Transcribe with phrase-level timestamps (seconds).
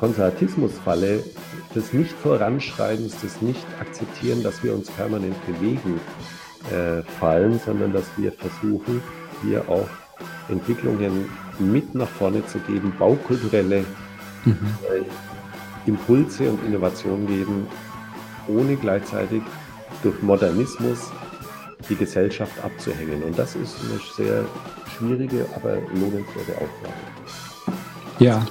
[0.00, 1.22] Konservatismusfalle
[1.74, 6.00] des Nicht-Voranschreitens, des Nicht-Akzeptieren, dass wir uns permanent bewegen,
[6.72, 9.02] äh, fallen, sondern dass wir versuchen,
[9.42, 9.88] hier auch
[10.48, 11.28] Entwicklungen
[11.58, 13.84] mit nach vorne zu geben, baukulturelle
[14.44, 14.74] mhm.
[15.86, 17.66] Impulse und Innovationen geben,
[18.48, 19.42] ohne gleichzeitig
[20.02, 21.10] durch Modernismus
[21.88, 23.22] die Gesellschaft abzuhängen.
[23.22, 24.44] Und das ist eine sehr
[24.96, 26.94] schwierige, aber lohnenswerte Aufgabe.
[28.18, 28.46] Ja.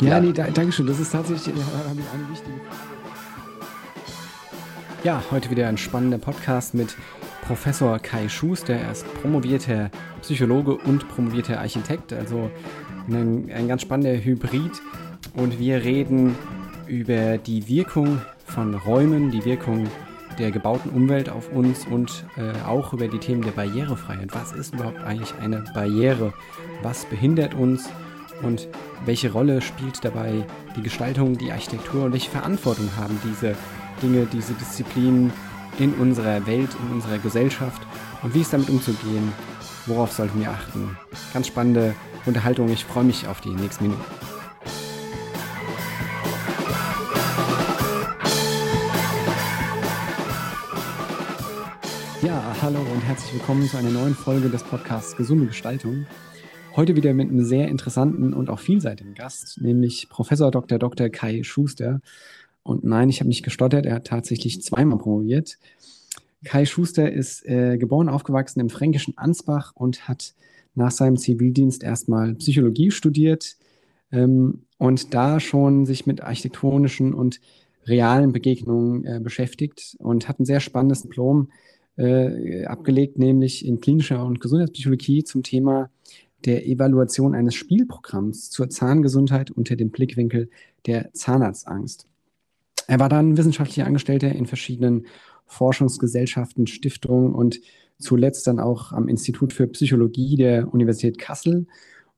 [0.00, 0.86] Ja, ja, nee, da, danke schön.
[0.86, 2.96] Das ist tatsächlich eine wichtige Frage.
[5.04, 6.96] Ja, heute wieder ein spannender Podcast mit
[7.42, 8.74] Professor Kai Schuster.
[8.74, 12.50] Er ist promovierter Psychologe und promovierter Architekt, also
[13.08, 14.72] ein, ein ganz spannender Hybrid.
[15.34, 16.34] Und wir reden
[16.86, 19.86] über die Wirkung von Räumen, die Wirkung
[20.38, 24.34] der gebauten Umwelt auf uns und äh, auch über die Themen der Barrierefreiheit.
[24.34, 26.34] Was ist überhaupt eigentlich eine Barriere?
[26.82, 27.88] Was behindert uns?
[28.42, 28.68] Und
[29.04, 30.44] welche Rolle spielt dabei
[30.76, 33.54] die Gestaltung, die Architektur und welche Verantwortung haben diese
[34.02, 35.32] Dinge, diese Disziplinen
[35.78, 37.82] in unserer Welt, in unserer Gesellschaft
[38.22, 39.32] und wie ist damit umzugehen?
[39.86, 40.96] Worauf sollten wir achten?
[41.32, 42.68] Ganz spannende Unterhaltung.
[42.70, 44.04] Ich freue mich auf die nächsten Minuten.
[52.22, 56.06] Ja, hallo und herzlich willkommen zu einer neuen Folge des Podcasts Gesunde Gestaltung.
[56.76, 60.78] Heute wieder mit einem sehr interessanten und auch vielseitigen Gast, nämlich Professor Dr.
[60.78, 61.08] Dr.
[61.08, 62.02] Kai Schuster.
[62.62, 65.56] Und nein, ich habe nicht gestottert, er hat tatsächlich zweimal promoviert.
[66.44, 70.34] Kai Schuster ist äh, geboren, aufgewachsen im fränkischen Ansbach und hat
[70.74, 73.56] nach seinem Zivildienst erstmal Psychologie studiert
[74.12, 77.40] ähm, und da schon sich mit architektonischen und
[77.86, 81.48] realen Begegnungen äh, beschäftigt und hat ein sehr spannendes Diplom
[81.96, 85.88] äh, abgelegt, nämlich in klinischer und Gesundheitspsychologie zum Thema
[86.44, 90.50] der Evaluation eines Spielprogramms zur Zahngesundheit unter dem Blickwinkel
[90.86, 92.06] der Zahnarztangst.
[92.86, 95.06] Er war dann wissenschaftlicher Angestellter in verschiedenen
[95.46, 97.60] Forschungsgesellschaften, Stiftungen und
[97.98, 101.66] zuletzt dann auch am Institut für Psychologie der Universität Kassel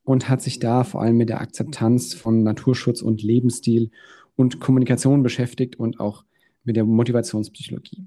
[0.03, 3.91] und hat sich da vor allem mit der Akzeptanz von Naturschutz und Lebensstil
[4.37, 6.25] und Kommunikation beschäftigt und auch
[6.65, 8.07] mit der Motivationspsychologie.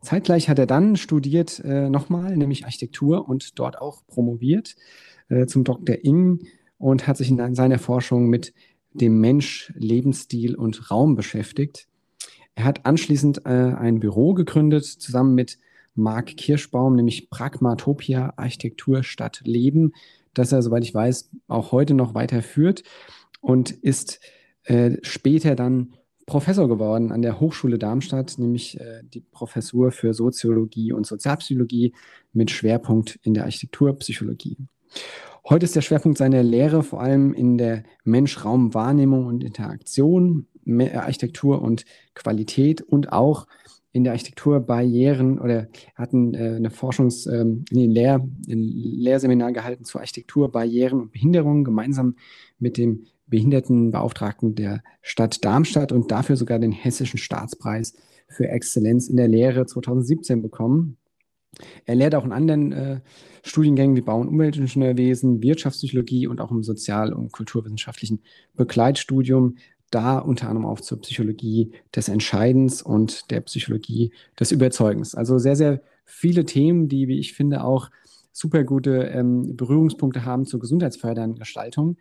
[0.00, 4.76] Zeitgleich hat er dann studiert äh, nochmal, nämlich Architektur und dort auch promoviert
[5.32, 5.96] äh, zum Dr.
[6.04, 6.46] Ing
[6.78, 8.52] und hat sich in seiner Forschung mit
[8.92, 11.88] dem Mensch, Lebensstil und Raum beschäftigt.
[12.54, 15.58] Er hat anschließend äh, ein Büro gegründet, zusammen mit
[15.94, 19.92] Marc Kirschbaum, nämlich Pragmatopia Architektur statt Leben,
[20.34, 22.82] das er, soweit ich weiß, auch heute noch weiterführt
[23.40, 24.20] und ist
[24.64, 25.94] äh, später dann
[26.26, 31.94] Professor geworden an der Hochschule Darmstadt, nämlich äh, die Professur für Soziologie und Sozialpsychologie
[32.32, 34.56] mit Schwerpunkt in der Architekturpsychologie.
[35.48, 41.84] Heute ist der Schwerpunkt seiner Lehre vor allem in der Mensch-Raum-Wahrnehmung und Interaktion, Architektur und
[42.14, 43.46] Qualität und auch
[43.92, 49.84] in der Architektur Barrieren oder hatten äh, eine Forschungs-, ähm, nee, Lehr-, ein Lehrseminar gehalten
[49.84, 52.16] zu Architektur, Barrieren und Behinderungen gemeinsam
[52.58, 57.94] mit dem Behindertenbeauftragten der Stadt Darmstadt und dafür sogar den Hessischen Staatspreis
[58.28, 60.96] für Exzellenz in der Lehre 2017 bekommen.
[61.84, 63.00] Er lehrt auch in anderen äh,
[63.42, 68.22] Studiengängen wie Bau- und Umweltingenieurwesen, Wirtschaftspsychologie und auch im sozial- und kulturwissenschaftlichen
[68.54, 69.56] Begleitstudium,
[69.90, 75.14] da unter anderem auch zur Psychologie des Entscheidens und der Psychologie des Überzeugens.
[75.14, 77.90] Also sehr, sehr viele Themen, die, wie ich finde, auch
[78.32, 81.98] super gute ähm, Berührungspunkte haben zur gesundheitsfördernden Gestaltung.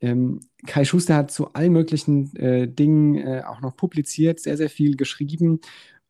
[0.00, 4.70] Ähm, Kai Schuster hat zu allen möglichen äh, Dingen äh, auch noch publiziert, sehr, sehr
[4.70, 5.60] viel geschrieben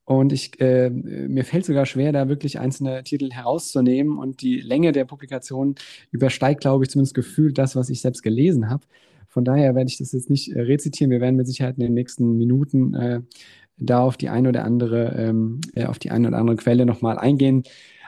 [0.04, 4.18] und ich, äh, mir fällt sogar schwer, da wirklich einzelne Titel herauszunehmen.
[4.18, 5.76] Und die Länge der Publikation
[6.10, 8.86] übersteigt, glaube ich, zumindest gefühlt das, was ich selbst gelesen habe.
[9.28, 11.10] Von daher werde ich das jetzt nicht äh, rezitieren.
[11.10, 13.20] Wir werden mit Sicherheit in den nächsten Minuten äh,
[13.78, 17.18] da auf die eine oder andere, ähm, äh, auf die eine oder andere Quelle nochmal
[17.18, 17.62] eingehen.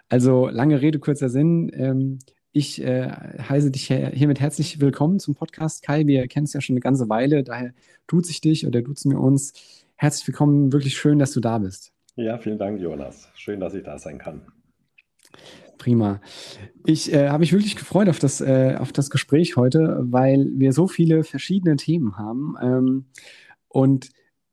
[0.09, 1.71] Also lange Rede, kurzer Sinn.
[1.75, 2.19] Ähm,
[2.53, 5.83] ich äh, heiße dich hiermit herzlich willkommen zum Podcast.
[5.83, 7.75] Kai, wir kennen es ja schon eine ganze Weile, daher
[8.07, 9.53] tut sich dich oder duzen wir uns.
[9.99, 11.93] Herzlich willkommen, wirklich schön, dass du da bist.
[12.17, 13.31] Ja, vielen Dank, Jonas.
[13.35, 14.43] Schön, dass ich da sein kann.
[15.79, 16.21] Prima.
[16.85, 20.75] Ich äh, habe mich wirklich gefreut auf das, äh, auf das Gespräch heute, weil wir
[20.75, 22.57] so viele verschiedene Themen haben.
[22.61, 23.07] Ähm,
[23.69, 24.11] und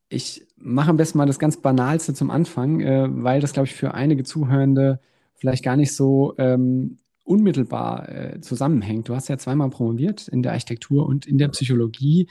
[0.08, 3.74] ich mache am besten mal das ganz Banalste zum Anfang, äh, weil das, glaube ich,
[3.74, 5.02] für einige Zuhörende
[5.36, 9.10] vielleicht gar nicht so ähm, unmittelbar äh, zusammenhängt.
[9.10, 12.28] Du hast ja zweimal promoviert in der Architektur und in der Psychologie.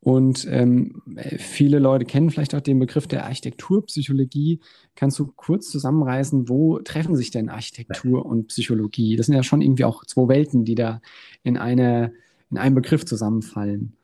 [0.00, 1.02] Und ähm,
[1.38, 4.60] viele Leute kennen vielleicht auch den Begriff der Architekturpsychologie.
[4.94, 9.16] Kannst du kurz zusammenreißen, wo treffen sich denn Architektur und Psychologie?
[9.16, 11.00] Das sind ja schon irgendwie auch zwei Welten, die da
[11.42, 12.12] in, eine,
[12.50, 13.94] in einem Begriff zusammenfallen.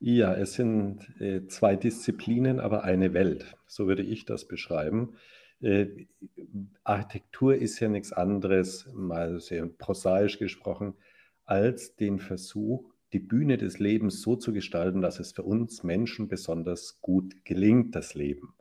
[0.00, 3.56] Ja, es sind äh, zwei Disziplinen, aber eine Welt.
[3.66, 5.14] So würde ich das beschreiben.
[5.60, 5.86] Äh,
[6.82, 10.94] Architektur ist ja nichts anderes, mal sehr prosaisch gesprochen,
[11.46, 16.28] als den Versuch, die Bühne des Lebens so zu gestalten, dass es für uns Menschen
[16.28, 18.54] besonders gut gelingt, das Leben.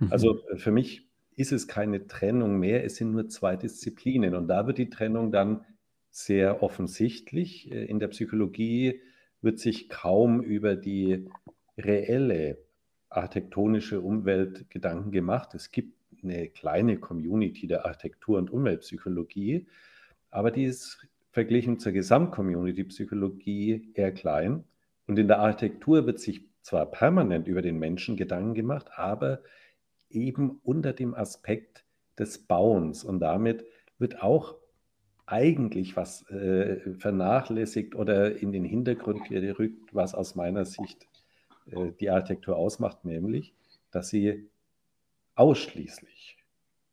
[0.00, 0.12] Mhm.
[0.12, 4.34] Also äh, für mich ist es keine Trennung mehr, es sind nur zwei Disziplinen.
[4.34, 5.64] Und da wird die Trennung dann
[6.10, 7.70] sehr offensichtlich.
[7.70, 9.00] Äh, in der Psychologie
[9.42, 11.28] wird sich kaum über die
[11.78, 12.58] reelle
[13.08, 15.54] architektonische Umwelt Gedanken gemacht.
[15.54, 19.66] Es gibt eine kleine Community der Architektur- und Umweltpsychologie,
[20.30, 24.64] aber die ist verglichen zur Gesamtcommunity Psychologie eher klein.
[25.06, 29.40] Und in der Architektur wird sich zwar permanent über den Menschen Gedanken gemacht, aber
[30.10, 31.84] eben unter dem Aspekt
[32.18, 33.04] des Bauens.
[33.04, 33.64] Und damit
[33.98, 34.56] wird auch
[35.26, 41.06] eigentlich was äh, vernachlässigt oder in den Hintergrund gerückt, was aus meiner Sicht
[41.66, 43.54] äh, die Architektur ausmacht, nämlich,
[43.92, 44.48] dass sie
[45.36, 46.36] ausschließlich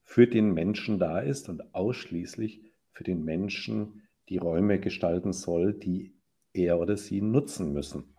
[0.04, 2.62] für den Menschen da ist und ausschließlich
[2.92, 6.14] für den Menschen die Räume gestalten soll, die
[6.54, 8.16] er oder sie nutzen müssen.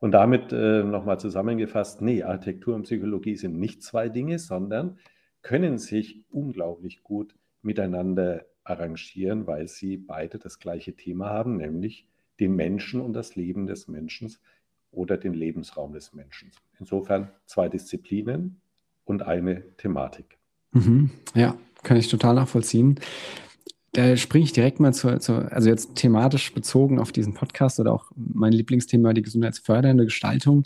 [0.00, 4.98] Und damit äh, nochmal zusammengefasst, nee, Architektur und Psychologie sind nicht zwei Dinge, sondern
[5.42, 12.08] können sich unglaublich gut miteinander arrangieren, weil sie beide das gleiche Thema haben, nämlich
[12.40, 14.34] den Menschen und das Leben des Menschen
[14.90, 16.50] oder den Lebensraum des Menschen.
[16.78, 18.60] Insofern zwei Disziplinen
[19.04, 20.38] und eine Thematik.
[20.72, 22.98] Mhm, ja, kann ich total nachvollziehen.
[23.92, 27.92] Da springe ich direkt mal zur, zur, also jetzt thematisch bezogen auf diesen Podcast oder
[27.92, 30.64] auch mein Lieblingsthema, die gesundheitsfördernde Gestaltung.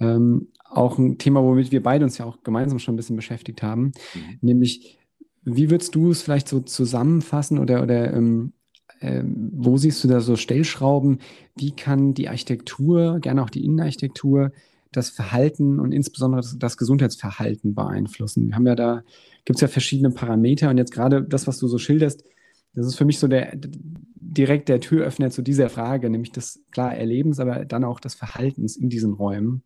[0.00, 3.62] Ähm, auch ein Thema, womit wir beide uns ja auch gemeinsam schon ein bisschen beschäftigt
[3.62, 4.38] haben, mhm.
[4.40, 4.98] nämlich
[5.44, 8.52] wie würdest du es vielleicht so zusammenfassen oder, oder ähm,
[9.00, 11.18] äh, wo siehst du da so Stellschrauben?
[11.54, 14.52] Wie kann die Architektur, gerne auch die Innenarchitektur,
[14.90, 18.48] das Verhalten und insbesondere das, das Gesundheitsverhalten beeinflussen?
[18.48, 19.02] Wir haben ja da,
[19.44, 22.24] gibt es ja verschiedene Parameter und jetzt gerade das, was du so schilderst,
[22.74, 23.56] das ist für mich so der
[24.34, 28.76] direkt der Türöffner zu dieser Frage, nämlich das klar Erlebens, aber dann auch des Verhaltens
[28.76, 29.62] in diesen Räumen.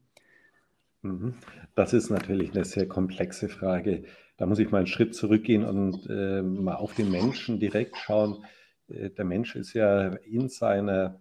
[1.02, 1.34] Mhm.
[1.74, 4.04] Das ist natürlich eine sehr komplexe Frage.
[4.36, 8.44] Da muss ich mal einen Schritt zurückgehen und äh, mal auf den Menschen direkt schauen.
[8.88, 11.20] Äh, der Mensch ist ja in seiner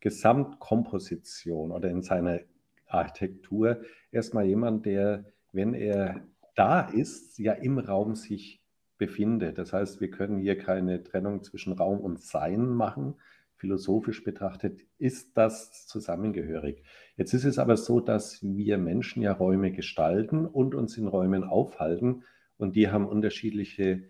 [0.00, 2.40] Gesamtkomposition oder in seiner
[2.86, 3.82] Architektur
[4.12, 6.22] erstmal jemand, der, wenn er
[6.54, 8.63] da ist, ja im Raum sich
[8.98, 9.58] befindet.
[9.58, 13.14] Das heißt, wir können hier keine Trennung zwischen Raum und Sein machen.
[13.56, 16.82] Philosophisch betrachtet ist das zusammengehörig.
[17.16, 21.44] Jetzt ist es aber so, dass wir Menschen ja Räume gestalten und uns in Räumen
[21.44, 22.24] aufhalten
[22.56, 24.04] und die haben unterschiedliche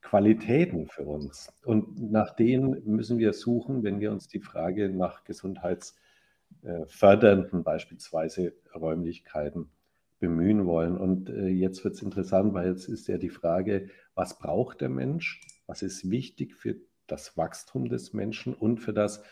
[0.00, 1.52] Qualitäten für uns.
[1.64, 9.70] Und nach denen müssen wir suchen, wenn wir uns die Frage nach gesundheitsfördernden beispielsweise Räumlichkeiten
[10.18, 10.96] bemühen wollen.
[10.96, 14.88] Und äh, jetzt wird es interessant, weil jetzt ist ja die Frage, was braucht der
[14.88, 15.40] Mensch?
[15.66, 19.22] Was ist wichtig für das Wachstum des Menschen und für das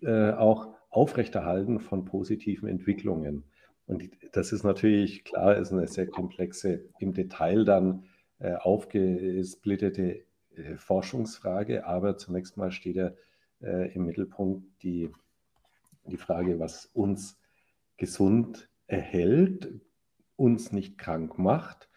[0.00, 3.44] äh, auch Aufrechterhalten von positiven Entwicklungen?
[3.86, 8.04] Und das ist natürlich klar, ist eine sehr komplexe, im Detail dann
[8.38, 10.24] äh, aufgesplittete
[10.56, 13.12] äh, Forschungsfrage, aber zunächst mal steht ja
[13.60, 15.10] äh, im Mittelpunkt die,
[16.06, 17.38] die Frage, was uns
[17.96, 19.80] gesund erhält,
[20.36, 21.88] uns nicht krank macht.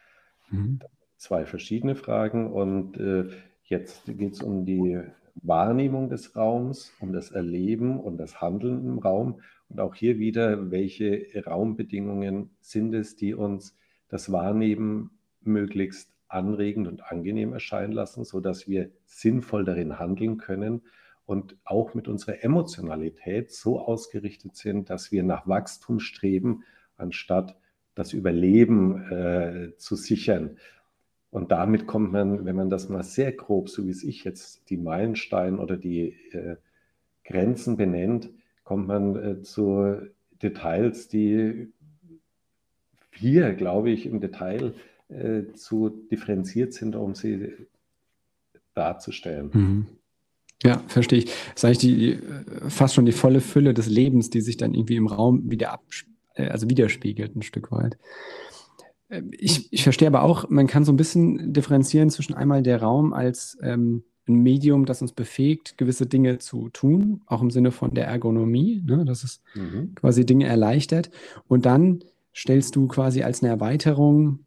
[0.50, 0.80] Mhm.
[1.18, 3.30] Zwei verschiedene Fragen und äh,
[3.64, 5.02] jetzt geht es um die
[5.36, 10.72] Wahrnehmung des Raums, um das Erleben und das Handeln im Raum und auch hier wieder,
[10.72, 13.76] welche Raumbedingungen sind es, die uns
[14.08, 20.84] das Wahrnehmen möglichst anregend und angenehm erscheinen lassen, sodass wir sinnvoll darin handeln können
[21.26, 26.64] und auch mit unserer Emotionalität so ausgerichtet sind, dass wir nach Wachstum streben,
[26.96, 27.58] anstatt
[27.98, 30.58] das Überleben äh, zu sichern.
[31.32, 34.70] Und damit kommt man, wenn man das mal sehr grob, so wie es ich jetzt
[34.70, 36.58] die Meilensteine oder die äh,
[37.26, 38.30] Grenzen benennt,
[38.64, 39.98] kommt man äh, zu
[40.42, 41.74] Details, die
[43.12, 44.76] hier, glaube ich, im Detail
[45.10, 47.52] äh, zu differenziert sind, um sie
[48.76, 49.50] darzustellen.
[49.54, 49.86] Mhm.
[50.64, 51.26] Ja, verstehe ich.
[51.26, 52.20] Das ist eigentlich die,
[52.70, 55.84] fast schon die volle Fülle des Lebens, die sich dann irgendwie im Raum wieder ab,
[55.90, 57.98] äh, also widerspiegelt, ein Stück weit.
[59.10, 62.82] Ähm, ich, ich verstehe aber auch, man kann so ein bisschen differenzieren zwischen einmal der
[62.82, 67.72] Raum als ähm, ein Medium, das uns befähigt, gewisse Dinge zu tun, auch im Sinne
[67.72, 69.96] von der Ergonomie, ne, dass es mhm.
[69.96, 71.10] quasi Dinge erleichtert.
[71.48, 72.04] Und dann
[72.36, 74.46] stellst du quasi als eine Erweiterung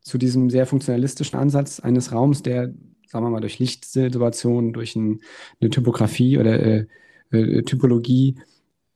[0.00, 2.74] zu diesem sehr funktionalistischen Ansatz eines Raums, der,
[3.06, 5.20] sagen wir mal, durch Lichtsituationen, durch ein,
[5.60, 6.86] eine Typografie oder äh,
[7.30, 8.36] äh, Typologie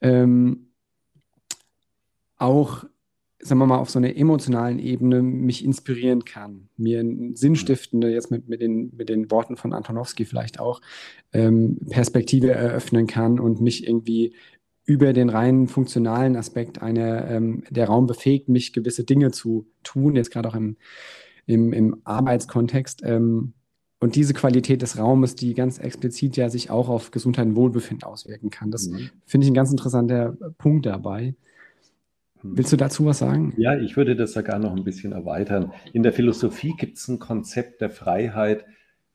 [0.00, 0.65] ähm,
[2.38, 2.84] auch
[3.38, 8.48] sagen wir mal, auf so einer emotionalen Ebene mich inspirieren kann, mir sinnstiftende, jetzt mit,
[8.48, 10.80] mit, den, mit den Worten von Antonowski vielleicht auch,
[11.32, 14.34] ähm, Perspektive eröffnen kann und mich irgendwie
[14.84, 20.16] über den rein funktionalen Aspekt einer, ähm, der Raum befähigt, mich gewisse Dinge zu tun,
[20.16, 20.76] jetzt gerade auch im,
[21.44, 23.02] im, im Arbeitskontext.
[23.04, 23.52] Ähm,
[23.98, 28.04] und diese Qualität des Raumes, die ganz explizit ja sich auch auf Gesundheit und Wohlbefinden
[28.04, 28.70] auswirken kann.
[28.70, 29.10] Das mhm.
[29.24, 31.34] finde ich ein ganz interessanter Punkt dabei.
[32.42, 33.54] Willst du dazu was sagen?
[33.56, 35.72] Ja, ich würde das sogar noch ein bisschen erweitern.
[35.92, 38.64] In der Philosophie gibt es ein Konzept der Freiheit,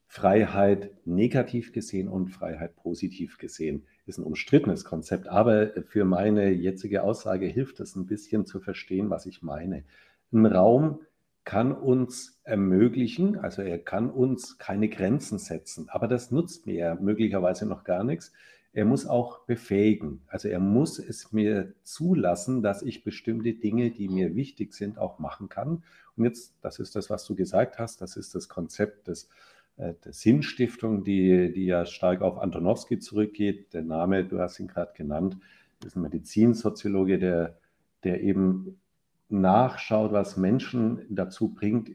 [0.07, 3.85] Freiheit negativ gesehen und Freiheit positiv gesehen.
[4.05, 9.09] Ist ein umstrittenes Konzept, aber für meine jetzige Aussage hilft es ein bisschen zu verstehen,
[9.09, 9.85] was ich meine.
[10.33, 10.99] Ein Raum
[11.43, 16.95] kann uns ermöglichen, also er kann uns keine Grenzen setzen, aber das nutzt mir ja
[16.95, 18.31] möglicherweise noch gar nichts,
[18.73, 20.21] er muss auch befähigen.
[20.27, 25.19] Also er muss es mir zulassen, dass ich bestimmte Dinge, die mir wichtig sind, auch
[25.19, 25.83] machen kann.
[26.15, 29.29] Und jetzt, das ist das, was du gesagt hast, das ist das Konzept des,
[29.77, 33.73] äh, der Sinnstiftung, die, die ja stark auf Antonowski zurückgeht.
[33.73, 35.37] Der Name, du hast ihn gerade genannt,
[35.85, 37.57] ist ein Medizinsoziologe, der,
[38.03, 38.79] der eben
[39.27, 41.91] nachschaut, was Menschen dazu bringt,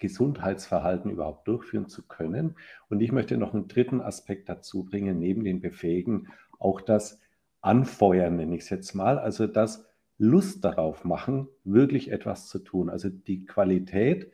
[0.00, 2.56] Gesundheitsverhalten überhaupt durchführen zu können.
[2.88, 6.28] Und ich möchte noch einen dritten Aspekt dazu bringen, neben den Befähigen,
[6.58, 7.20] auch das
[7.60, 9.86] Anfeuern, nenne ich es jetzt mal, also das
[10.18, 12.90] Lust darauf machen, wirklich etwas zu tun.
[12.90, 14.30] Also die Qualität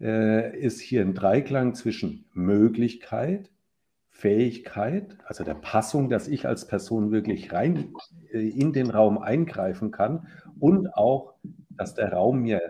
[0.00, 3.50] äh, ist hier ein Dreiklang zwischen Möglichkeit,
[4.10, 7.92] Fähigkeit, also der Passung, dass ich als Person wirklich rein
[8.32, 10.26] äh, in den Raum eingreifen kann
[10.58, 11.34] und auch,
[11.70, 12.60] dass der Raum mir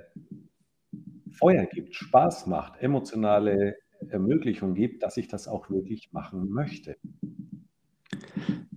[1.39, 3.77] Feuer gibt, Spaß macht, emotionale
[4.09, 6.97] Ermöglichung gibt, dass ich das auch wirklich machen möchte.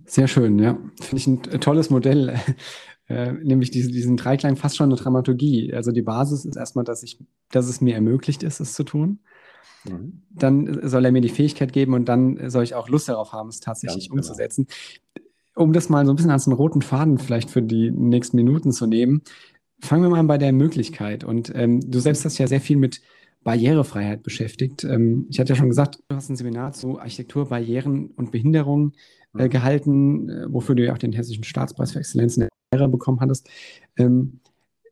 [0.04, 0.78] Sehr schön, ja.
[1.00, 2.34] Finde ich ein tolles Modell,
[3.08, 5.72] äh, nämlich diesen, diesen Dreiklang fast schon eine Dramaturgie.
[5.74, 7.18] Also die Basis ist erstmal, dass, ich,
[7.50, 9.20] dass es mir ermöglicht ist, es zu tun.
[9.84, 10.22] Mhm.
[10.30, 13.48] Dann soll er mir die Fähigkeit geben und dann soll ich auch Lust darauf haben,
[13.48, 14.66] es tatsächlich Ganz umzusetzen.
[15.14, 15.26] Genau.
[15.56, 18.72] Um das mal so ein bisschen als einen roten Faden vielleicht für die nächsten Minuten
[18.72, 19.22] zu nehmen,
[19.80, 21.24] Fangen wir mal an bei der Möglichkeit.
[21.24, 23.00] Und ähm, du selbst hast ja sehr viel mit
[23.42, 24.84] Barrierefreiheit beschäftigt.
[24.84, 28.92] Ähm, ich hatte ja schon gesagt, du hast ein Seminar zu Architektur, Barrieren und Behinderung
[29.36, 29.50] äh, mhm.
[29.50, 33.20] gehalten, äh, wofür du ja auch den Hessischen Staatspreis für Exzellenz in der Lehre bekommen
[33.20, 33.48] hattest.
[33.96, 34.40] Ähm,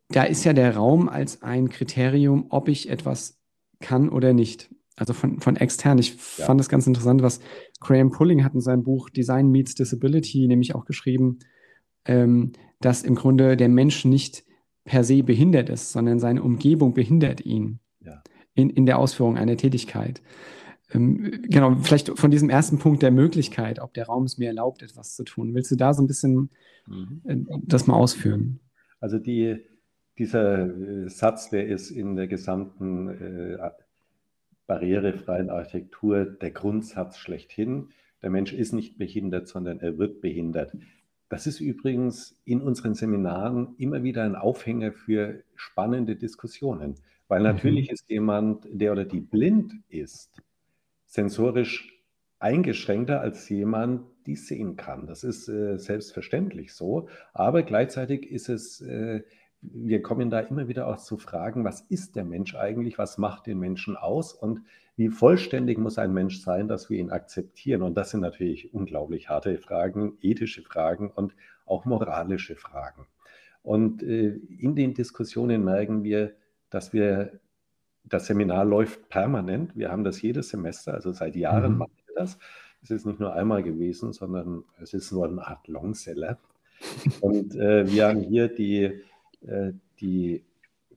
[0.08, 3.38] da ist ja der Raum als ein Kriterium, ob ich etwas
[3.80, 4.70] kann oder nicht.
[4.96, 5.98] Also von, von extern.
[5.98, 6.46] Ich ja.
[6.46, 7.40] fand es ganz interessant, was
[7.78, 11.38] Graham Pulling hat in seinem Buch Design Meets Disability nämlich auch geschrieben,
[12.04, 14.44] ähm, dass im Grunde der Mensch nicht
[14.88, 18.22] per se behindert ist, sondern seine Umgebung behindert ihn ja.
[18.54, 20.22] in, in der Ausführung einer Tätigkeit.
[20.90, 24.82] Ähm, genau, vielleicht von diesem ersten Punkt der Möglichkeit, ob der Raum es mir erlaubt,
[24.82, 25.54] etwas zu tun.
[25.54, 26.48] Willst du da so ein bisschen
[26.86, 27.20] mhm.
[27.26, 28.60] äh, das mal ausführen?
[28.98, 29.58] Also die,
[30.16, 33.58] dieser äh, Satz, der ist in der gesamten äh,
[34.66, 37.90] barrierefreien Architektur der Grundsatz schlechthin.
[38.22, 40.72] Der Mensch ist nicht behindert, sondern er wird behindert.
[41.28, 46.94] Das ist übrigens in unseren Seminaren immer wieder ein Aufhänger für spannende Diskussionen,
[47.28, 47.46] weil mhm.
[47.46, 47.94] natürlich mhm.
[47.94, 50.42] ist jemand, der oder die blind ist,
[51.04, 51.94] sensorisch
[52.38, 55.06] eingeschränkter als jemand, die sehen kann.
[55.06, 59.22] Das ist äh, selbstverständlich so, aber gleichzeitig ist es, äh,
[59.60, 63.46] wir kommen da immer wieder auch zu Fragen, was ist der Mensch eigentlich, was macht
[63.46, 64.60] den Menschen aus und
[64.98, 67.82] wie vollständig muss ein Mensch sein, dass wir ihn akzeptieren?
[67.82, 71.36] Und das sind natürlich unglaublich harte Fragen, ethische Fragen und
[71.66, 73.06] auch moralische Fragen.
[73.62, 76.32] Und äh, in den Diskussionen merken wir,
[76.68, 77.38] dass wir,
[78.02, 79.76] das Seminar läuft permanent.
[79.76, 81.78] Wir haben das jedes Semester, also seit Jahren mhm.
[81.78, 82.36] machen wir das.
[82.82, 86.38] Es ist nicht nur einmal gewesen, sondern es ist nur eine Art Longseller.
[87.20, 89.00] Und äh, wir haben hier die,
[89.46, 90.44] äh, die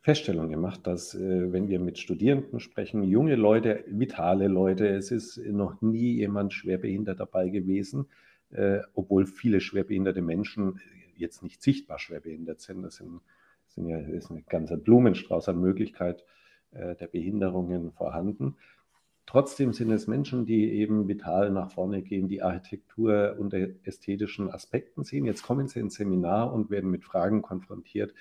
[0.01, 5.37] Feststellung gemacht, dass äh, wenn wir mit Studierenden sprechen, junge Leute, vitale Leute, es ist
[5.37, 8.07] noch nie jemand schwerbehindert dabei gewesen,
[8.49, 10.81] äh, obwohl viele schwerbehinderte Menschen
[11.15, 12.81] jetzt nicht sichtbar schwerbehindert sind.
[12.81, 13.21] Das, sind,
[13.67, 16.25] sind ja, ist ein ganzer Blumenstrauß an Möglichkeit
[16.71, 18.55] äh, der Behinderungen vorhanden.
[19.27, 25.03] Trotzdem sind es Menschen, die eben vital nach vorne gehen, die Architektur unter ästhetischen Aspekten
[25.03, 25.25] sehen.
[25.25, 28.15] Jetzt kommen sie ins Seminar und werden mit Fragen konfrontiert.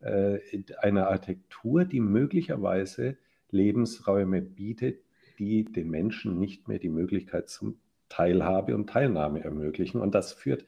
[0.00, 0.38] Äh,
[0.78, 3.16] eine Architektur, die möglicherweise
[3.50, 5.00] Lebensräume bietet,
[5.38, 10.00] die den Menschen nicht mehr die Möglichkeit zum Teilhabe und Teilnahme ermöglichen.
[10.00, 10.64] Und das führt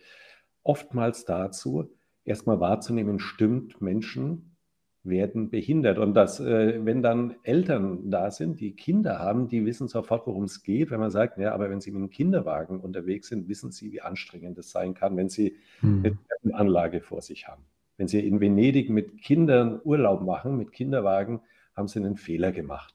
[0.63, 1.91] oftmals dazu,
[2.25, 4.57] erstmal wahrzunehmen, stimmt, Menschen
[5.05, 5.99] werden behindert.
[5.99, 10.45] Und dass, äh, wenn dann Eltern da sind, die Kinder haben, die wissen sofort, worum
[10.45, 10.91] es geht.
[10.91, 14.01] Wenn man sagt, ja, aber wenn sie mit einem Kinderwagen unterwegs sind, wissen sie, wie
[14.01, 16.19] anstrengend es sein kann, wenn sie hm.
[16.43, 17.65] eine Anlage vor sich haben.
[17.99, 21.41] Wenn sie in Venedig mit Kindern Urlaub machen, mit Kinderwagen,
[21.75, 22.95] haben sie einen Fehler gemacht.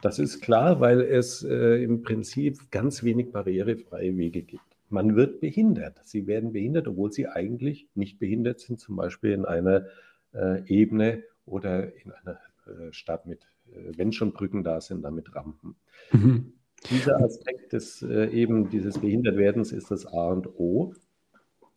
[0.00, 4.62] Das ist klar, weil es äh, im Prinzip ganz wenig barrierefreie Wege gibt.
[4.88, 6.00] Man wird behindert.
[6.04, 9.86] Sie werden behindert, obwohl sie eigentlich nicht behindert sind, zum Beispiel in einer
[10.32, 15.16] äh, Ebene oder in einer äh, Stadt mit, äh, wenn schon Brücken da sind, dann
[15.16, 15.74] mit Rampen.
[16.12, 16.52] Mhm.
[16.90, 20.94] Dieser Aspekt des äh, eben dieses Behindertwerdens ist das A und O.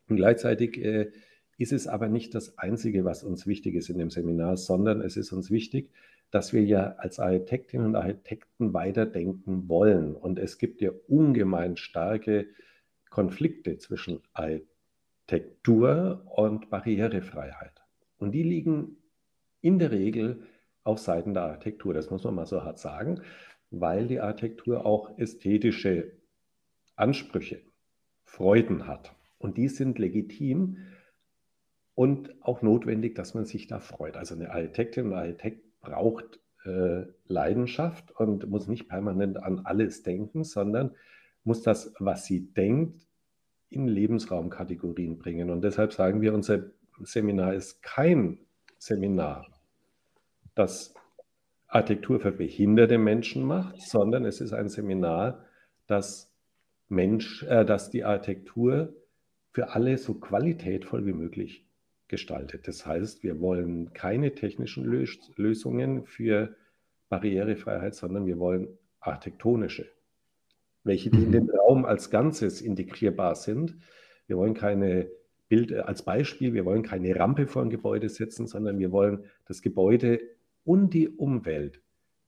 [0.07, 1.11] Und gleichzeitig äh,
[1.59, 5.17] ist es aber nicht das Einzige, was uns wichtig ist in dem Seminar, sondern es
[5.17, 5.91] ist uns wichtig,
[6.31, 10.15] dass wir ja als Architektinnen und Architekten weiterdenken wollen.
[10.15, 12.47] Und es gibt ja ungemein starke
[13.09, 17.83] Konflikte zwischen Architektur und Barrierefreiheit.
[18.19, 18.95] Und die liegen
[19.59, 20.43] in der Regel
[20.85, 21.93] auf Seiten der Architektur.
[21.93, 23.19] Das muss man mal so hart sagen,
[23.69, 26.13] weil die Architektur auch ästhetische
[26.95, 27.59] Ansprüche,
[28.23, 29.13] Freuden hat.
[29.39, 30.77] Und die sind legitim
[31.99, 34.15] und auch notwendig, dass man sich da freut.
[34.15, 40.45] Also eine Architektin und Architekt braucht äh, Leidenschaft und muss nicht permanent an alles denken,
[40.45, 40.95] sondern
[41.43, 43.05] muss das, was sie denkt,
[43.67, 45.49] in Lebensraumkategorien bringen.
[45.49, 46.67] Und deshalb sagen wir, unser
[47.03, 48.39] Seminar ist kein
[48.77, 49.47] Seminar,
[50.55, 50.93] das
[51.67, 55.43] Architektur für behinderte Menschen macht, sondern es ist ein Seminar,
[55.85, 56.33] das,
[56.87, 58.93] Mensch, äh, das die Architektur
[59.51, 61.65] für alle so qualitätvoll wie möglich
[62.09, 62.67] gestaltet.
[62.67, 64.83] Das heißt, wir wollen keine technischen
[65.35, 66.55] Lösungen für
[67.07, 68.67] Barrierefreiheit, sondern wir wollen
[68.99, 69.87] architektonische,
[70.83, 71.31] welche die in mhm.
[71.31, 73.77] den Raum als Ganzes integrierbar sind.
[74.27, 75.09] Wir wollen keine
[75.47, 79.25] Bild äh, als Beispiel, wir wollen keine Rampe vor ein Gebäude setzen, sondern wir wollen
[79.45, 80.19] das Gebäude
[80.63, 81.81] und die Umwelt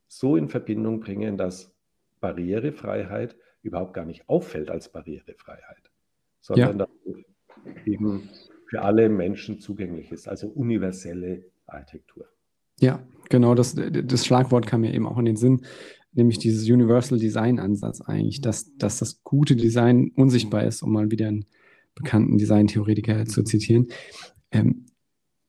[0.07, 1.73] so in Verbindung bringen, dass
[2.19, 5.91] Barrierefreiheit überhaupt gar nicht auffällt als Barrierefreiheit,
[6.39, 6.85] sondern ja.
[6.85, 8.29] dass eben
[8.71, 12.25] für alle Menschen zugänglich ist, also universelle Architektur.
[12.79, 15.65] Ja, genau, das, das Schlagwort kam mir eben auch in den Sinn,
[16.13, 21.11] nämlich dieses Universal Design Ansatz eigentlich, dass, dass das gute Design unsichtbar ist, um mal
[21.11, 21.47] wieder einen
[21.95, 23.87] bekannten Designtheoretiker zu zitieren.
[24.51, 24.85] Ähm,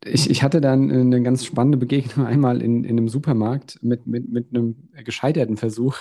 [0.04, 4.28] ich, ich hatte dann eine ganz spannende Begegnung einmal in, in einem Supermarkt mit, mit,
[4.28, 5.96] mit einem gescheiterten Versuch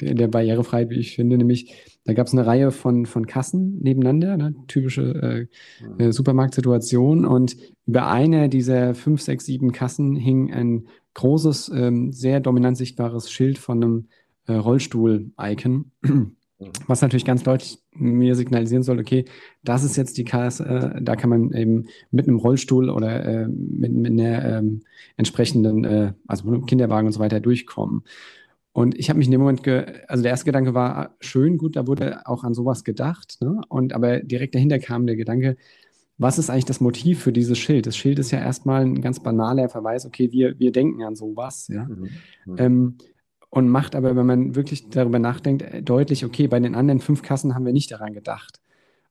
[0.00, 1.36] der, der Barrierefreiheit, wie ich finde.
[1.36, 5.48] Nämlich, da gab es eine Reihe von, von Kassen nebeneinander, ne, typische
[5.98, 7.24] äh, äh, Supermarktsituation.
[7.24, 13.30] Und über eine dieser fünf, sechs, sieben Kassen hing ein großes, ähm, sehr dominant sichtbares
[13.30, 14.08] Schild von einem
[14.46, 15.90] äh, Rollstuhl-Icon.
[16.60, 16.70] Mhm.
[16.86, 19.24] Was natürlich ganz deutlich mir signalisieren soll, okay,
[19.64, 23.48] das ist jetzt die Kasse, äh, da kann man eben mit einem Rollstuhl oder äh,
[23.48, 24.82] mit, mit einer ähm,
[25.16, 28.02] entsprechenden, äh, also mit einem Kinderwagen und so weiter durchkommen.
[28.72, 29.66] Und ich habe mich in dem Moment,
[30.08, 33.38] also der erste Gedanke war ah, schön, gut, da wurde auch an sowas gedacht.
[33.40, 33.60] Ne?
[33.68, 35.56] Und aber direkt dahinter kam der Gedanke,
[36.18, 37.86] was ist eigentlich das Motiv für dieses Schild?
[37.86, 41.68] Das Schild ist ja erstmal ein ganz banaler Verweis, okay, wir, wir denken an sowas,
[41.68, 41.84] ja.
[41.84, 42.08] Mhm.
[42.44, 42.56] Mhm.
[42.58, 42.98] Ähm,
[43.50, 47.22] und macht aber, wenn man wirklich darüber nachdenkt, äh, deutlich, okay, bei den anderen fünf
[47.22, 48.60] Kassen haben wir nicht daran gedacht.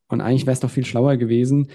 [0.07, 1.69] Und eigentlich wäre es doch viel schlauer gewesen,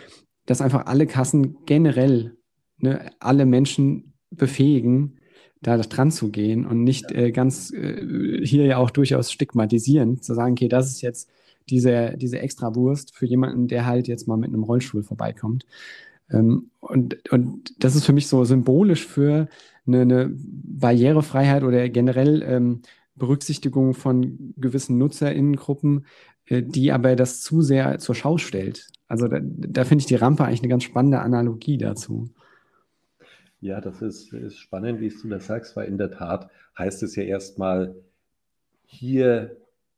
[0.46, 2.36] dass einfach alle Kassen generell
[2.78, 5.18] ne, alle Menschen befähigen,
[5.60, 10.34] da dran zu gehen und nicht äh, ganz äh, hier ja auch durchaus stigmatisieren, zu
[10.34, 11.30] sagen, okay, das ist jetzt
[11.70, 15.64] diese, diese Extrawurst für jemanden, der halt jetzt mal mit einem Rollstuhl vorbeikommt.
[16.30, 19.48] Ähm, und, und das ist für mich so symbolisch für
[19.86, 22.82] eine, eine Barrierefreiheit oder generell ähm,
[23.14, 26.06] Berücksichtigung von gewissen Nutzerinnengruppen,
[26.46, 28.88] äh, die aber das zu sehr zur Schau stellt.
[29.08, 32.30] Also da, da finde ich die Rampe eigentlich eine ganz spannende Analogie dazu.
[33.60, 37.16] Ja, das ist, ist spannend, wie du das sagst, weil in der Tat heißt es
[37.16, 37.94] ja erstmal
[38.84, 39.56] hier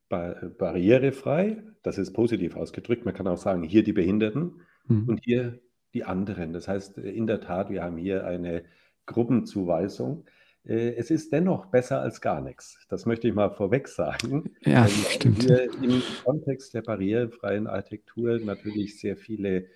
[0.08, 5.08] bar barrierefrei, das ist positiv ausgedrückt, man kann auch sagen, hier die Behinderten mhm.
[5.08, 5.58] und hier
[5.94, 6.52] die anderen.
[6.52, 8.62] Das heißt, in der Tat, wir haben hier eine
[9.06, 10.24] Gruppenzuweisung.
[10.66, 12.78] Äh, es ist dennoch besser als gar nichts.
[12.88, 14.50] Das möchte ich mal vorweg sagen.
[14.62, 15.48] Ja, stimmt.
[15.48, 19.66] Wir im Kontext der barrierefreien Architektur natürlich sehr viele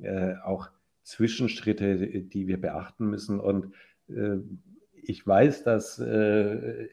[0.00, 0.68] äh, auch
[1.02, 3.40] Zwischenschritte, die wir beachten müssen.
[3.40, 3.72] Und
[4.08, 4.36] äh,
[5.02, 6.88] ich weiß, dass äh,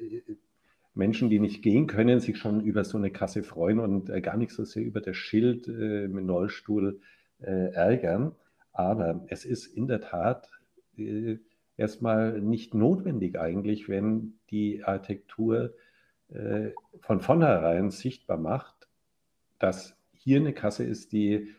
[0.94, 4.38] Menschen, die nicht gehen können, sich schon über so eine Kasse freuen und äh, gar
[4.38, 7.00] nicht so sehr über das Schild äh, mit Rollstuhl
[7.40, 8.34] ärgern.
[8.72, 10.50] Aber es ist in der Tat
[11.78, 15.74] erstmal nicht notwendig eigentlich, wenn die Architektur
[16.30, 18.88] äh, von vornherein sichtbar macht,
[19.60, 21.50] dass hier eine Kasse ist, die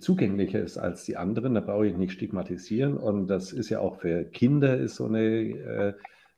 [0.00, 1.54] zugänglicher ist als die anderen.
[1.54, 2.96] Da brauche ich nicht stigmatisieren.
[2.96, 5.94] Und das ist ja auch für Kinder ist so eine,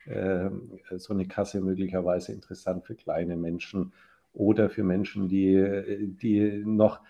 [0.07, 0.51] äh, äh,
[0.97, 3.93] so eine Kasse möglicherweise interessant für kleine Menschen
[4.33, 7.01] oder für Menschen, die, die noch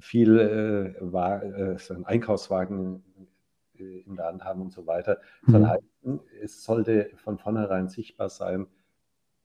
[0.00, 3.13] viel äh, war, äh, so einen Einkaufswagen äh,
[3.84, 5.20] in der Hand haben und so weiter.
[5.42, 6.20] Mhm.
[6.42, 8.66] es sollte von vornherein sichtbar sein,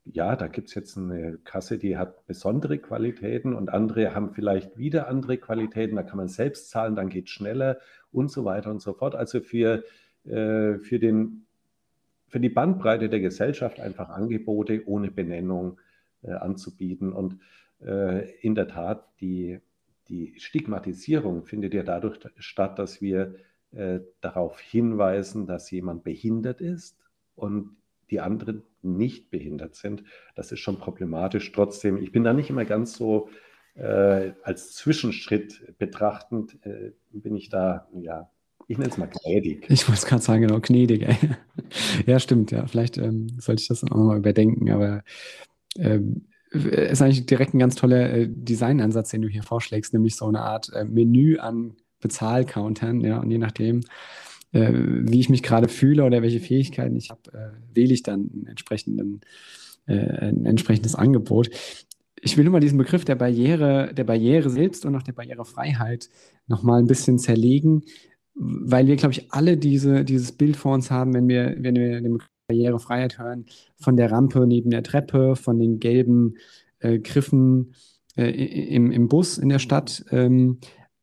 [0.05, 4.77] ja, da gibt es jetzt eine Kasse, die hat besondere Qualitäten und andere haben vielleicht
[4.77, 5.95] wieder andere Qualitäten.
[5.95, 7.77] Da kann man selbst zahlen, dann geht es schneller
[8.11, 9.15] und so weiter und so fort.
[9.15, 9.83] Also für,
[10.23, 11.45] äh, für, den,
[12.27, 15.79] für die Bandbreite der Gesellschaft einfach Angebote ohne Benennung
[16.23, 17.13] äh, anzubieten.
[17.13, 17.39] Und
[17.81, 19.59] äh, in der Tat, die,
[20.07, 23.35] die Stigmatisierung findet ja dadurch statt, dass wir
[23.71, 26.97] äh, darauf hinweisen, dass jemand behindert ist
[27.35, 27.77] und
[28.09, 30.03] die anderen nicht behindert sind.
[30.35, 31.51] Das ist schon problematisch.
[31.51, 33.29] Trotzdem, ich bin da nicht immer ganz so
[33.75, 38.29] äh, als Zwischenschritt betrachtend, äh, bin ich da, ja,
[38.67, 39.65] ich nenne es mal gnädig.
[39.69, 41.07] Ich wollte es gerade sagen, genau, gnädig.
[42.07, 42.65] Ja, stimmt, ja.
[42.65, 45.03] Vielleicht ähm, sollte ich das auch nochmal überdenken, aber
[45.77, 50.25] ähm, ist eigentlich direkt ein ganz toller äh, Designansatz, den du hier vorschlägst, nämlich so
[50.25, 53.81] eine Art äh, Menü an Bezahlcountern, ja, und je nachdem,
[54.51, 58.29] äh, wie ich mich gerade fühle oder welche Fähigkeiten ich habe, äh, wähle ich dann
[58.33, 59.21] einen entsprechenden,
[59.87, 61.49] äh, ein entsprechendes Angebot.
[62.21, 66.09] Ich will nur mal diesen Begriff der Barriere, der Barriere selbst und auch der Barrierefreiheit
[66.47, 67.83] nochmal ein bisschen zerlegen,
[68.35, 72.01] weil wir, glaube ich, alle diese, dieses Bild vor uns haben, wenn wir, wenn wir
[72.01, 73.45] den Begriff Barrierefreiheit hören,
[73.77, 76.35] von der Rampe neben der Treppe, von den gelben
[76.79, 77.75] äh, Griffen
[78.17, 80.03] äh, im, im Bus in der Stadt.
[80.11, 80.57] Ähm,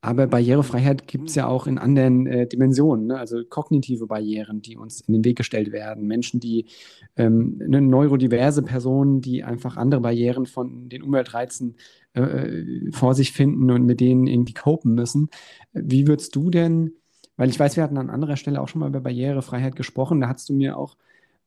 [0.06, 3.18] aber Barrierefreiheit gibt es ja auch in anderen äh, Dimensionen, ne?
[3.18, 6.06] also kognitive Barrieren, die uns in den Weg gestellt werden.
[6.06, 6.66] Menschen, die
[7.16, 11.74] ähm, eine neurodiverse Personen, die einfach andere Barrieren von den Umweltreizen
[12.14, 15.28] äh, äh, vor sich finden und mit denen irgendwie copen müssen.
[15.72, 16.92] Wie würdest du denn,
[17.36, 20.28] weil ich weiß, wir hatten an anderer Stelle auch schon mal über Barrierefreiheit gesprochen, da
[20.28, 20.96] hast du mir auch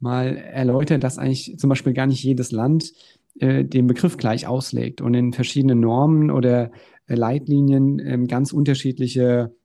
[0.02, 2.92] mal erläutert, dass eigentlich zum Beispiel gar nicht jedes Land
[3.40, 6.72] äh, den Begriff gleich auslegt und in verschiedenen Normen oder
[7.16, 9.56] Leitlinien ähm, ganz unterschiedliche,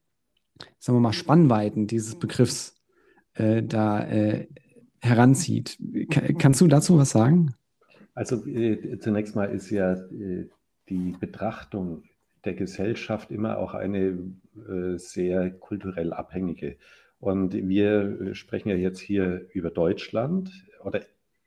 [0.79, 2.77] sagen wir mal, Spannweiten dieses Begriffs
[3.35, 4.47] äh, da äh,
[5.01, 5.79] heranzieht.
[6.39, 7.55] Kannst du dazu was sagen?
[8.15, 10.49] Also äh, zunächst mal ist ja äh,
[10.89, 12.05] die Betrachtung
[12.45, 14.19] der Gesellschaft immer auch eine
[14.69, 16.77] äh, sehr kulturell abhängige.
[17.19, 20.51] Und wir sprechen ja jetzt hier über Deutschland
[20.83, 21.01] oder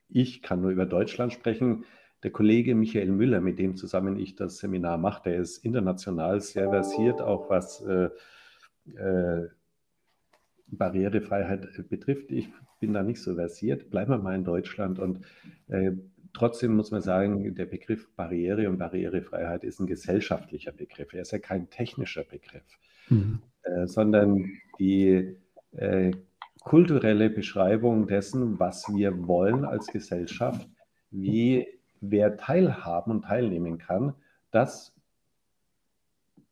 [0.10, 1.86] ich kann nur über Deutschland sprechen.
[2.28, 6.70] Der Kollege Michael Müller, mit dem zusammen ich das Seminar mache, der ist international sehr
[6.70, 8.10] versiert, auch was äh,
[8.98, 9.48] äh,
[10.68, 12.30] Barrierefreiheit betrifft.
[12.34, 12.50] Ich
[12.82, 13.90] bin da nicht so versiert.
[13.90, 15.00] Bleiben wir mal in Deutschland.
[15.00, 15.22] Und
[15.70, 15.94] äh,
[16.34, 21.14] trotzdem muss man sagen, der Begriff Barriere und Barrierefreiheit ist ein gesellschaftlicher Begriff.
[21.14, 23.40] Er ist ja kein technischer Begriff, mhm.
[23.64, 25.38] Äh, sondern die
[25.72, 26.12] äh,
[26.60, 30.68] kulturelle Beschreibung dessen, was wir wollen als Gesellschaft,
[31.10, 31.66] wie
[32.02, 34.14] wer teilhaben und teilnehmen kann,
[34.52, 34.94] das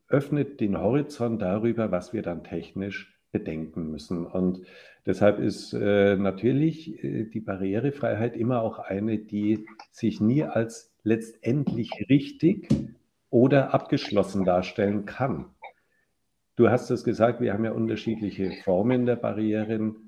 [0.08, 4.26] öffnet den Horizont darüber, was wir dann technisch bedenken müssen.
[4.26, 4.62] Und
[5.06, 11.92] deshalb ist äh, natürlich äh, die Barrierefreiheit immer auch eine, die sich nie als letztendlich
[12.10, 12.70] richtig
[13.30, 15.48] oder abgeschlossen darstellen kann.
[16.56, 20.05] Du hast es gesagt, wir haben ja unterschiedliche Formen der Barrieren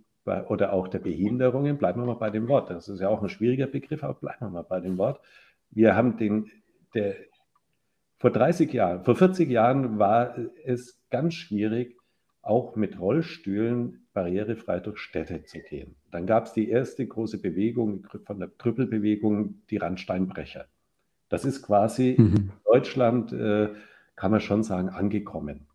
[0.49, 2.69] oder auch der Behinderungen, bleiben wir mal bei dem Wort.
[2.69, 5.21] Das ist ja auch ein schwieriger Begriff, aber bleiben wir mal bei dem Wort.
[5.71, 6.51] Wir haben den,
[6.93, 7.15] der,
[8.17, 10.35] vor 30 Jahren, vor 40 Jahren war
[10.65, 11.97] es ganz schwierig,
[12.41, 15.95] auch mit Rollstühlen barrierefrei durch Städte zu gehen.
[16.11, 20.65] Dann gab es die erste große Bewegung von der Krüppelbewegung, die Randsteinbrecher.
[21.29, 22.35] Das ist quasi mhm.
[22.35, 23.69] in Deutschland, äh,
[24.15, 25.66] kann man schon sagen, angekommen.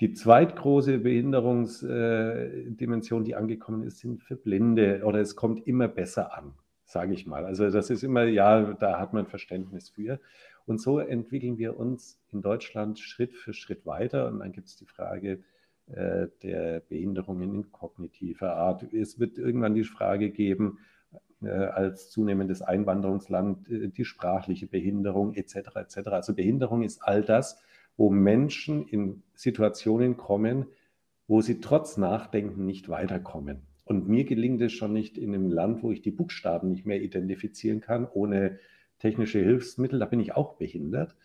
[0.00, 6.54] Die zweitgroße Behinderungsdimension, die angekommen ist, sind für Blinde oder es kommt immer besser an,
[6.84, 7.44] sage ich mal.
[7.44, 10.20] Also das ist immer, ja, da hat man Verständnis für.
[10.66, 14.28] Und so entwickeln wir uns in Deutschland Schritt für Schritt weiter.
[14.28, 15.42] Und dann gibt es die Frage
[15.88, 18.92] äh, der Behinderungen in kognitiver Art.
[18.92, 20.78] Es wird irgendwann die Frage geben,
[21.40, 25.56] äh, als zunehmendes Einwanderungsland, äh, die sprachliche Behinderung etc.
[25.76, 26.08] etc.
[26.08, 27.60] Also Behinderung ist all das,
[27.98, 30.66] wo Menschen in Situationen kommen,
[31.26, 33.66] wo sie trotz Nachdenken nicht weiterkommen.
[33.84, 37.02] Und mir gelingt es schon nicht in einem Land, wo ich die Buchstaben nicht mehr
[37.02, 38.58] identifizieren kann, ohne
[38.98, 41.16] technische Hilfsmittel, da bin ich auch behindert.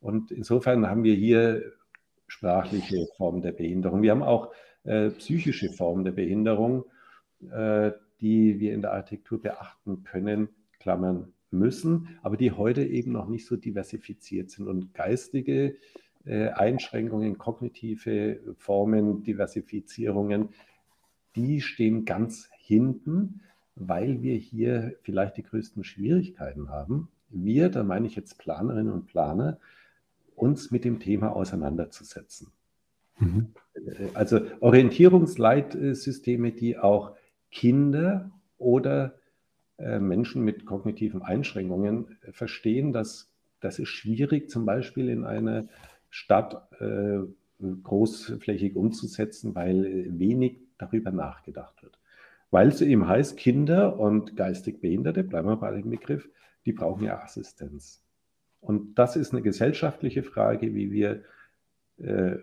[0.00, 1.72] Und insofern haben wir hier
[2.26, 4.02] sprachliche Formen der Behinderung.
[4.02, 4.52] Wir haben auch
[4.84, 6.84] äh, psychische Formen der Behinderung,
[7.50, 10.48] äh, die wir in der Architektur beachten können,
[10.80, 14.68] Klammern müssen, aber die heute eben noch nicht so diversifiziert sind.
[14.68, 15.76] Und geistige
[16.24, 20.50] Einschränkungen, kognitive Formen, Diversifizierungen,
[21.34, 23.40] die stehen ganz hinten,
[23.74, 27.08] weil wir hier vielleicht die größten Schwierigkeiten haben.
[27.30, 29.58] Wir, da meine ich jetzt Planerinnen und Planer,
[30.36, 32.48] uns mit dem Thema auseinanderzusetzen.
[33.18, 33.48] Mhm.
[34.14, 37.16] Also Orientierungsleitsysteme, die auch
[37.50, 39.14] Kinder oder
[39.78, 43.30] äh, Menschen mit kognitiven Einschränkungen verstehen, dass
[43.60, 45.68] das ist schwierig, zum Beispiel in einer
[46.12, 47.20] Stadt äh,
[47.82, 51.98] großflächig umzusetzen, weil wenig darüber nachgedacht wird.
[52.50, 56.28] Weil es eben heißt, Kinder und geistig Behinderte, bleiben wir bei dem Begriff,
[56.66, 58.04] die brauchen ja Assistenz.
[58.60, 61.22] Und das ist eine gesellschaftliche Frage, wie wir
[61.96, 62.36] äh,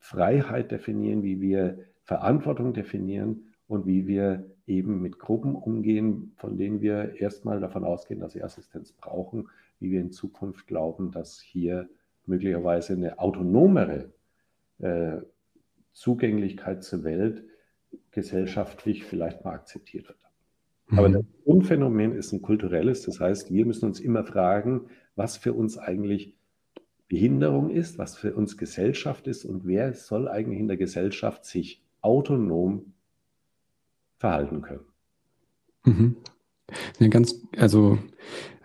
[0.00, 6.80] Freiheit definieren, wie wir Verantwortung definieren und wie wir eben mit Gruppen umgehen, von denen
[6.80, 11.88] wir erstmal davon ausgehen, dass sie Assistenz brauchen, wie wir in Zukunft glauben, dass hier
[12.26, 14.12] möglicherweise eine autonomere
[14.78, 15.18] äh,
[15.92, 17.44] Zugänglichkeit zur Welt
[18.10, 20.18] gesellschaftlich vielleicht mal akzeptiert wird.
[20.88, 21.12] Aber mhm.
[21.14, 25.78] das Grundphänomen ist ein kulturelles, das heißt, wir müssen uns immer fragen, was für uns
[25.78, 26.36] eigentlich
[27.08, 31.82] Behinderung ist, was für uns Gesellschaft ist und wer soll eigentlich in der Gesellschaft sich
[32.00, 32.94] autonom
[34.16, 34.86] verhalten können.
[35.84, 36.16] Mhm.
[36.98, 37.98] Ja, ganz, also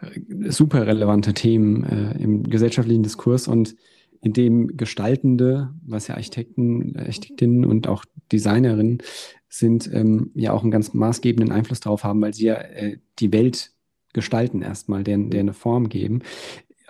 [0.02, 3.76] äh, super relevante Themen äh, im gesellschaftlichen Diskurs und
[4.22, 9.00] in dem Gestaltende, was ja Architekten, Architektinnen und auch Designerinnen
[9.48, 13.32] sind, ähm, ja auch einen ganz maßgebenden Einfluss darauf haben, weil sie ja äh, die
[13.32, 13.72] Welt
[14.14, 16.22] gestalten erstmal, der, der eine Form geben.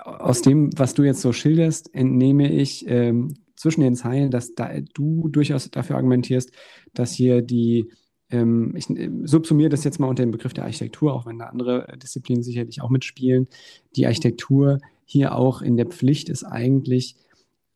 [0.04, 4.70] Aus dem, was du jetzt so schilderst, entnehme ich ähm, zwischen den Zeilen, dass da,
[4.94, 6.52] du durchaus dafür argumentierst,
[6.94, 7.92] dass hier die,
[8.30, 11.46] ähm, ich äh, subsumiere das jetzt mal unter dem Begriff der Architektur, auch wenn da
[11.46, 13.48] andere Disziplinen sicherlich auch mitspielen,
[13.96, 17.16] die Architektur hier auch in der Pflicht ist eigentlich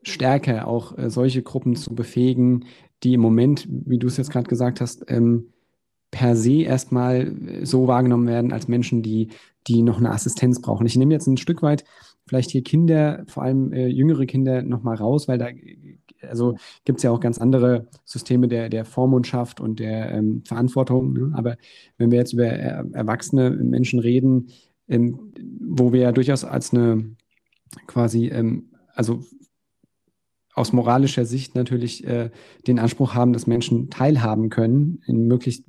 [0.04, 2.66] stärker auch äh, solche Gruppen zu befähigen,
[3.04, 5.48] die im Moment, wie du es jetzt gerade gesagt hast, ähm,
[6.12, 7.34] per se erstmal
[7.64, 9.30] so wahrgenommen werden als Menschen, die,
[9.68, 10.86] die noch eine Assistenz brauchen.
[10.86, 11.86] Ich nehme jetzt ein Stück weit
[12.28, 15.48] vielleicht hier Kinder, vor allem äh, jüngere Kinder, nochmal raus, weil da
[16.28, 21.14] also gibt es ja auch ganz andere Systeme der, der Vormundschaft und der ähm, Verantwortung.
[21.14, 21.32] Ne?
[21.36, 21.58] Aber
[21.98, 24.50] wenn wir jetzt über er, erwachsene Menschen reden,
[24.88, 27.16] ähm, wo wir ja durchaus als eine
[27.88, 29.24] quasi, ähm, also
[30.54, 32.30] aus moralischer Sicht natürlich äh,
[32.68, 35.66] den Anspruch haben, dass Menschen teilhaben können in möglichst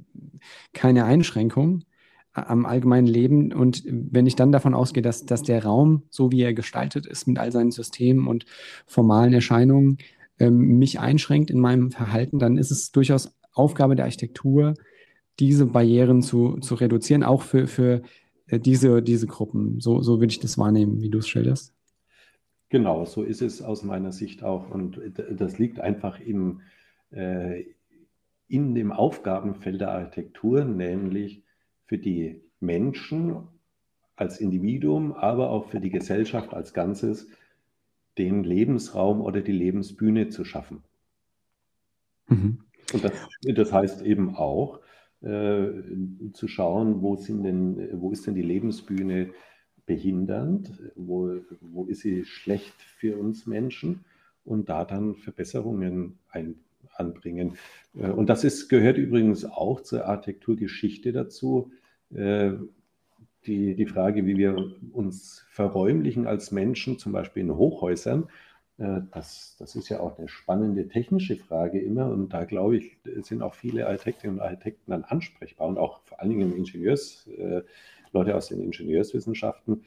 [0.72, 1.84] keine Einschränkung
[2.32, 3.52] am allgemeinen Leben.
[3.52, 7.26] Und wenn ich dann davon ausgehe, dass, dass der Raum, so wie er gestaltet ist,
[7.26, 8.46] mit all seinen Systemen und
[8.86, 9.98] formalen Erscheinungen,
[10.42, 14.74] ähm, mich einschränkt in meinem Verhalten, dann ist es durchaus Aufgabe der Architektur,
[15.38, 18.02] diese Barrieren zu, zu reduzieren, auch für, für
[18.48, 19.80] äh, diese, diese Gruppen.
[19.80, 21.72] So, so würde ich das wahrnehmen, wie du es schilderst.
[22.70, 24.70] Genau, so ist es aus meiner Sicht auch.
[24.70, 25.00] Und
[25.30, 26.62] das liegt einfach im,
[27.10, 27.64] äh,
[28.48, 31.44] in dem Aufgabenfeld der Architektur, nämlich
[31.84, 33.46] für die Menschen
[34.16, 37.28] als Individuum, aber auch für die Gesellschaft als Ganzes,
[38.18, 40.82] den Lebensraum oder die Lebensbühne zu schaffen.
[42.28, 42.58] Mhm.
[42.92, 44.80] Und das, das, heißt eben auch,
[45.22, 45.68] äh,
[46.32, 49.30] zu schauen, wo, sind denn, wo ist denn die Lebensbühne
[49.86, 54.04] behindernd, wo, wo ist sie schlecht für uns Menschen
[54.44, 56.56] und da dann Verbesserungen ein,
[56.94, 57.56] anbringen.
[57.96, 61.70] Äh, und das ist, gehört übrigens auch zur Architekturgeschichte dazu.
[63.42, 64.56] Äh, die, die Frage, wie wir
[64.92, 68.28] uns verräumlichen als Menschen, zum Beispiel in Hochhäusern,
[68.78, 72.10] äh, das, das ist ja auch eine spannende technische Frage immer.
[72.10, 76.20] Und da glaube ich, sind auch viele Architektinnen und Architekten dann ansprechbar und auch vor
[76.20, 77.28] allen Dingen Ingenieurs,
[78.12, 79.82] Leute aus den Ingenieurswissenschaften.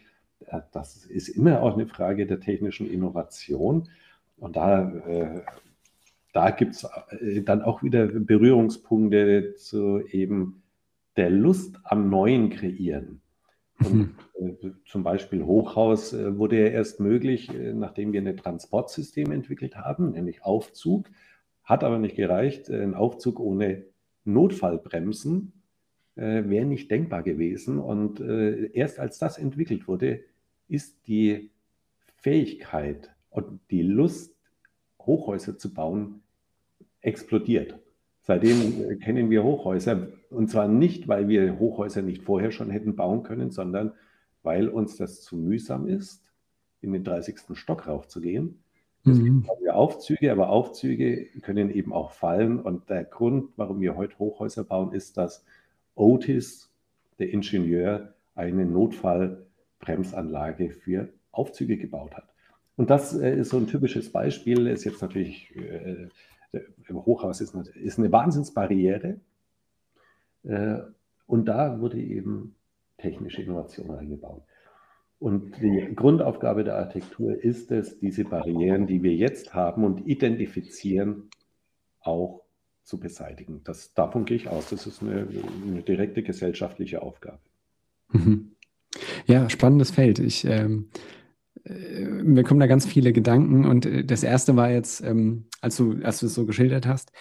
[0.48, 3.89] Äh, das ist immer auch eine Frage der technischen Innovation.
[4.38, 5.41] Und da, äh,
[6.34, 6.88] da gibt es
[7.20, 10.63] äh, dann auch wieder Berührungspunkte zu eben
[11.15, 13.22] der Lust am Neuen kreieren.
[13.83, 19.31] Und, äh, zum Beispiel Hochhaus äh, wurde ja erst möglich, äh, nachdem wir ein Transportsystem
[19.31, 21.09] entwickelt haben, nämlich Aufzug.
[21.63, 22.69] Hat aber nicht gereicht.
[22.69, 23.85] Ein Aufzug ohne
[24.23, 25.53] Notfallbremsen
[26.15, 27.79] äh, wäre nicht denkbar gewesen.
[27.79, 30.21] Und äh, erst als das entwickelt wurde,
[30.67, 31.51] ist die
[32.21, 34.35] Fähigkeit und die Lust,
[34.99, 36.23] Hochhäuser zu bauen,
[37.01, 37.79] explodiert.
[38.27, 43.21] Seitdem kennen wir Hochhäuser und zwar nicht, weil wir Hochhäuser nicht vorher schon hätten bauen
[43.21, 43.91] können, sondern
[44.41, 46.23] weil uns das zu mühsam ist,
[46.81, 47.38] in den 30.
[47.53, 48.63] Stock raufzugehen.
[49.05, 52.59] Deswegen haben wir Aufzüge, aber Aufzüge können eben auch fallen.
[52.59, 55.45] Und der Grund, warum wir heute Hochhäuser bauen, ist, dass
[55.93, 56.71] Otis,
[57.19, 62.33] der Ingenieur, eine Notfallbremsanlage für Aufzüge gebaut hat.
[62.77, 66.07] Und das äh, ist so ein typisches Beispiel, ist jetzt natürlich, äh,
[66.88, 69.20] im Hochhaus ist eine, ist eine Wahnsinnsbarriere.
[70.44, 70.78] Äh,
[71.28, 72.56] und da wurde eben
[72.98, 74.44] technische Innovation eingebaut.
[75.20, 81.30] Und die Grundaufgabe der Architektur ist es, diese Barrieren, die wir jetzt haben und identifizieren,
[82.02, 82.41] auch
[82.84, 83.62] zu beseitigen.
[83.63, 84.70] Das, davon gehe ich aus.
[84.70, 85.28] Das ist eine,
[85.65, 87.39] eine direkte gesellschaftliche Aufgabe.
[88.10, 88.52] Mhm.
[89.26, 90.20] Ja, spannendes Feld.
[90.20, 91.00] Ich, ähm, äh,
[91.67, 95.95] mir kommen da ganz viele Gedanken und äh, das erste war jetzt, ähm, als du,
[96.04, 97.12] als du es so geschildert hast,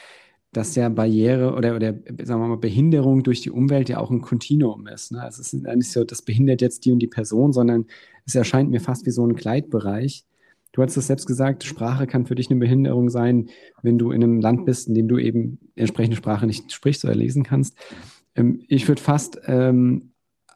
[0.52, 4.20] dass ja Barriere oder, oder sagen wir mal Behinderung durch die Umwelt ja auch ein
[4.20, 5.12] Kontinuum ist.
[5.12, 5.20] Ne?
[5.20, 7.87] Also es ist nicht so, das behindert jetzt die und die Person, sondern
[8.24, 10.24] es erscheint mir fast wie so ein Gleitbereich.
[10.72, 13.48] Du hast es selbst gesagt, Sprache kann für dich eine Behinderung sein,
[13.83, 17.14] wenn du in einem Land bist, in dem du eben entsprechende Sprache nicht sprichst oder
[17.14, 17.76] lesen kannst.
[18.35, 20.13] Ähm, ich würde fast ähm,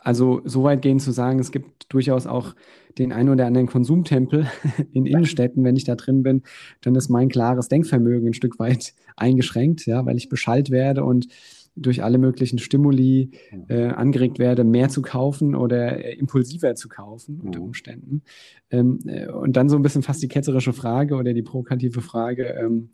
[0.09, 2.55] also so weit gehen zu sagen, es gibt durchaus auch
[2.97, 4.47] den einen oder anderen Konsumtempel
[4.95, 6.45] in Innenstädten, wenn ich da drin bin,
[6.81, 11.29] dann ist mein klares Denkvermögen ein Stück weit eingeschränkt, ja, weil ich Bescheid werde und
[11.77, 13.33] durch alle möglichen Stimuli
[13.69, 18.23] äh, angeregt werde, mehr zu kaufen oder äh, impulsiver zu kaufen unter Umständen.
[18.71, 22.45] Ähm, äh, und dann so ein bisschen fast die ketzerische Frage oder die provokative Frage,
[22.59, 22.89] ähm,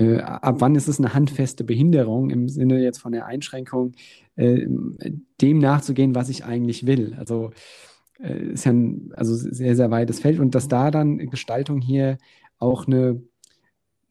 [0.00, 3.92] äh, ab wann ist es eine handfeste Behinderung im Sinne jetzt von der Einschränkung,
[4.40, 4.66] äh,
[5.40, 7.14] dem nachzugehen, was ich eigentlich will?
[7.18, 7.50] Also
[8.18, 12.18] äh, ist ja ein also sehr, sehr weites Feld und dass da dann Gestaltung hier
[12.58, 13.22] auch eine,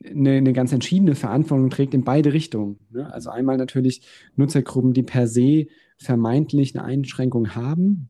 [0.03, 2.79] eine, eine ganz entschiedene Verantwortung trägt in beide Richtungen.
[2.91, 3.11] Ne?
[3.11, 4.01] Also einmal natürlich
[4.35, 8.09] Nutzergruppen, die per se vermeintlich eine Einschränkung haben.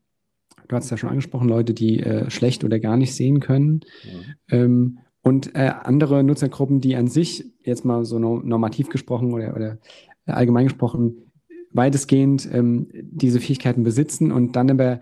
[0.68, 3.80] Du hast ja schon angesprochen, Leute, die äh, schlecht oder gar nicht sehen können.
[4.04, 4.58] Ja.
[4.58, 9.78] Ähm, und äh, andere Nutzergruppen, die an sich, jetzt mal so normativ gesprochen oder, oder
[10.26, 11.29] allgemein gesprochen,
[11.70, 15.00] weitestgehend ähm, diese Fähigkeiten besitzen und dann aber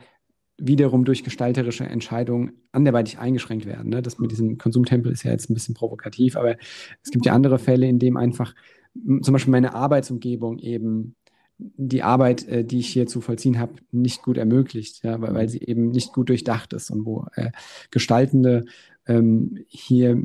[0.59, 3.90] wiederum durch gestalterische Entscheidungen anderweitig eingeschränkt werden.
[3.90, 4.02] Ne?
[4.02, 6.57] Das mit diesem Konsumtempel ist ja jetzt ein bisschen provokativ, aber
[7.02, 8.54] es gibt ja andere Fälle, in denen einfach
[9.22, 11.14] zum Beispiel meine Arbeitsumgebung eben
[11.59, 15.48] die Arbeit, äh, die ich hier zu vollziehen habe, nicht gut ermöglicht, ja, weil, weil
[15.48, 17.50] sie eben nicht gut durchdacht ist und wo äh,
[17.90, 18.64] Gestaltende
[19.09, 20.16] ähm, hier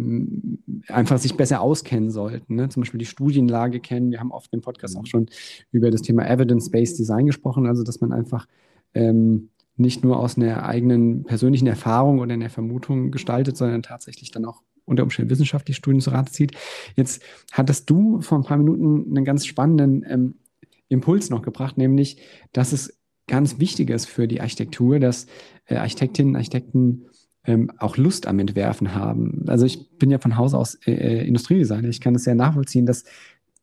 [0.90, 2.56] einfach sich besser auskennen sollten.
[2.56, 2.70] Ne?
[2.70, 4.12] Zum Beispiel die Studienlage kennen.
[4.12, 5.28] Wir haben oft im Podcast auch schon
[5.72, 8.48] über das Thema Evidence-Based Design gesprochen, also dass man einfach
[8.94, 14.46] ähm, nicht nur aus einer eigenen persönlichen Erfahrung oder einer Vermutung gestaltet, sondern tatsächlich dann
[14.46, 16.52] auch unter Umständen wissenschaftliche Studien zu Rate zieht.
[16.96, 20.36] Jetzt hattest du vor ein paar Minuten einen ganz spannenden ähm,
[20.90, 22.18] Impuls noch gebracht, nämlich,
[22.52, 25.28] dass es ganz wichtig ist für die Architektur, dass
[25.66, 27.06] äh, Architektinnen, Architekten
[27.46, 29.46] ähm, auch Lust am Entwerfen haben.
[29.48, 31.90] Also ich bin ja von Haus aus äh, äh, Industriedesigner.
[31.90, 33.04] Ich kann es sehr nachvollziehen, dass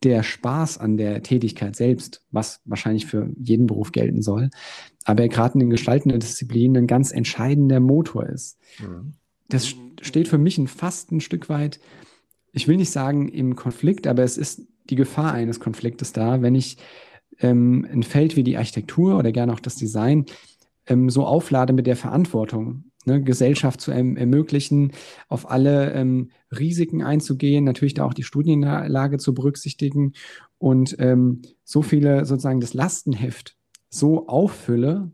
[0.03, 4.51] der Spaß an der Tätigkeit selbst, was wahrscheinlich für jeden Beruf gelten soll,
[5.05, 8.59] aber gerade in den gestaltenden Disziplinen ein ganz entscheidender Motor ist.
[8.81, 9.15] Mhm.
[9.49, 11.81] Das steht für mich fast ein Stück weit,
[12.53, 16.55] ich will nicht sagen im Konflikt, aber es ist die Gefahr eines Konfliktes da, wenn
[16.55, 16.79] ich
[17.41, 20.27] ähm, ein Feld wie die Architektur oder gerne auch das Design
[20.87, 24.93] ähm, so auflade mit der Verantwortung, ne, Gesellschaft zu erm ermöglichen,
[25.29, 30.13] auf alle ähm, Risiken einzugehen, natürlich da auch die Studienlage zu berücksichtigen
[30.59, 33.57] und ähm, so viele sozusagen das Lastenheft
[33.89, 35.11] so auffülle.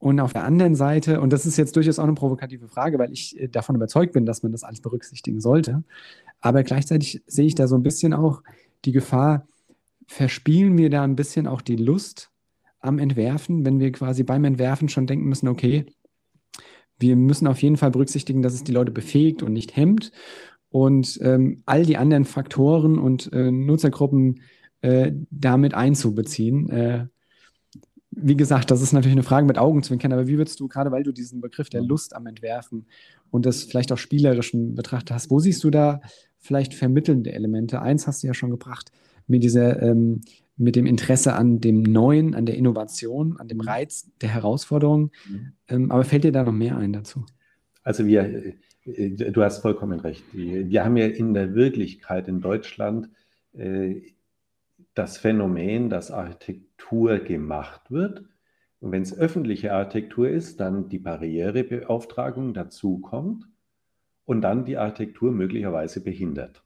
[0.00, 3.12] Und auf der anderen Seite, und das ist jetzt durchaus auch eine provokative Frage, weil
[3.12, 5.82] ich äh, davon überzeugt bin, dass man das alles berücksichtigen sollte.
[6.40, 8.42] Aber gleichzeitig sehe ich da so ein bisschen auch
[8.84, 9.46] die Gefahr,
[10.06, 12.30] verspielen wir da ein bisschen auch die Lust
[12.80, 15.86] am Entwerfen, wenn wir quasi beim Entwerfen schon denken müssen, okay,
[16.98, 20.12] wir müssen auf jeden Fall berücksichtigen, dass es die Leute befähigt und nicht hemmt.
[20.70, 24.42] Und ähm, all die anderen Faktoren und äh, Nutzergruppen
[24.82, 26.68] äh, damit einzubeziehen.
[26.68, 27.06] Äh,
[28.10, 31.02] wie gesagt, das ist natürlich eine Frage mit Augenzwinkern, aber wie würdest du, gerade weil
[31.02, 32.86] du diesen Begriff der Lust am Entwerfen
[33.30, 36.00] und das vielleicht auch spielerischen betrachtet hast, wo siehst du da
[36.38, 37.80] vielleicht vermittelnde Elemente?
[37.80, 38.90] Eins hast du ja schon gebracht,
[39.26, 40.20] mit dieser ähm,
[40.58, 43.68] mit dem Interesse an dem Neuen, an der Innovation, an dem mhm.
[43.68, 45.12] Reiz der Herausforderung.
[45.28, 45.52] Mhm.
[45.68, 47.24] Ähm, aber fällt dir da noch mehr ein dazu?
[47.84, 48.54] Also wir,
[48.84, 50.24] äh, du hast vollkommen recht.
[50.32, 53.08] Wir haben ja in der Wirklichkeit in Deutschland
[53.56, 54.02] äh,
[54.94, 58.24] das Phänomen, dass Architektur gemacht wird.
[58.80, 63.44] Und wenn es öffentliche Architektur ist, dann die Barrierebeauftragung dazukommt
[64.24, 66.62] und dann die Architektur möglicherweise behindert.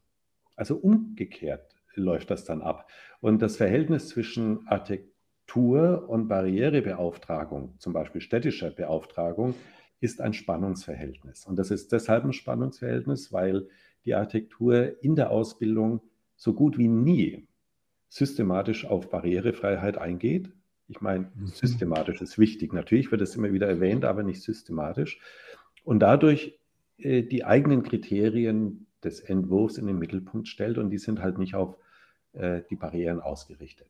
[0.55, 2.89] Also umgekehrt läuft das dann ab.
[3.21, 9.55] Und das Verhältnis zwischen Architektur und Barrierebeauftragung, zum Beispiel städtischer Beauftragung,
[9.99, 11.45] ist ein Spannungsverhältnis.
[11.45, 13.67] Und das ist deshalb ein Spannungsverhältnis, weil
[14.05, 16.01] die Architektur in der Ausbildung
[16.35, 17.47] so gut wie nie
[18.09, 20.51] systematisch auf Barrierefreiheit eingeht.
[20.87, 21.47] Ich meine, mhm.
[21.47, 22.73] systematisch ist wichtig.
[22.73, 25.19] Natürlich wird es immer wieder erwähnt, aber nicht systematisch.
[25.83, 26.59] Und dadurch
[26.97, 31.55] äh, die eigenen Kriterien des Entwurfs in den Mittelpunkt stellt und die sind halt nicht
[31.55, 31.77] auf
[32.33, 33.87] äh, die Barrieren ausgerichtet.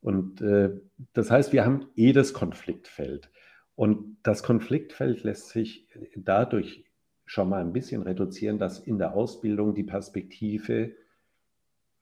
[0.00, 0.70] Und äh,
[1.12, 3.30] das heißt, wir haben eh das Konfliktfeld.
[3.74, 6.84] Und das Konfliktfeld lässt sich dadurch
[7.24, 10.92] schon mal ein bisschen reduzieren, dass in der Ausbildung die Perspektive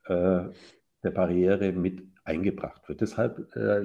[0.05, 0.45] äh,
[1.03, 3.01] der Barriere mit eingebracht wird.
[3.01, 3.83] Deshalb äh,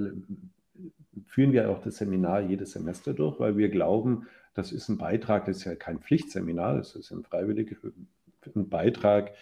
[1.26, 5.46] führen wir auch das Seminar jedes Semester durch, weil wir glauben, das ist ein Beitrag,
[5.46, 7.76] das ist ja kein Pflichtseminar, das ist ein freiwilliger
[8.56, 9.34] ein Beitrag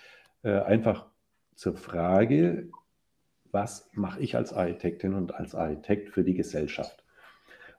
[0.44, 1.08] äh, einfach
[1.56, 2.70] zur Frage,
[3.52, 7.04] was mache ich als Architektin und als Architekt für die Gesellschaft?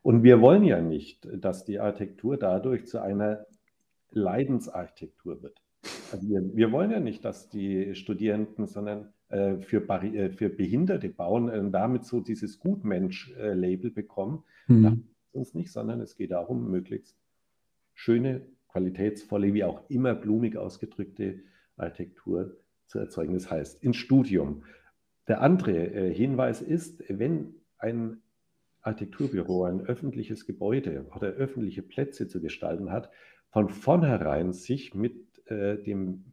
[0.03, 3.47] Und wir wollen ja nicht, dass die Architektur dadurch zu einer
[4.11, 5.63] Leidensarchitektur wird.
[6.13, 11.09] Also wir, wir wollen ja nicht, dass die Studierenden, sondern äh, für, äh, für Behinderte
[11.09, 14.45] bauen, äh, damit so dieses Gutmensch-Label bekommen.
[14.67, 15.09] Mhm.
[15.33, 17.17] Uns nicht, sondern es geht darum, möglichst
[17.95, 18.43] schöne,
[18.73, 21.41] qualitätsvolle, wie auch immer blumig ausgedrückte
[21.77, 22.57] Architektur
[22.87, 23.35] zu erzeugen.
[23.35, 24.65] Das heißt, ins Studium.
[25.29, 28.23] Der andere äh, Hinweis ist, wenn ein
[28.83, 33.11] Architekturbüro ein öffentliches Gebäude oder öffentliche Plätze zu gestalten hat,
[33.51, 36.25] von vornherein sich mit äh, dem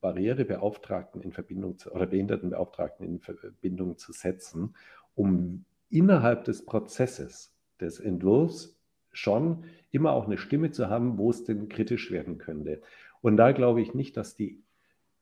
[0.00, 4.74] Barrierebeauftragten in Verbindung zu, oder Behindertenbeauftragten in Verbindung zu setzen,
[5.14, 8.78] um innerhalb des Prozesses des Entwurfs
[9.12, 12.82] schon immer auch eine Stimme zu haben, wo es denn kritisch werden könnte.
[13.20, 14.62] Und da glaube ich nicht, dass die,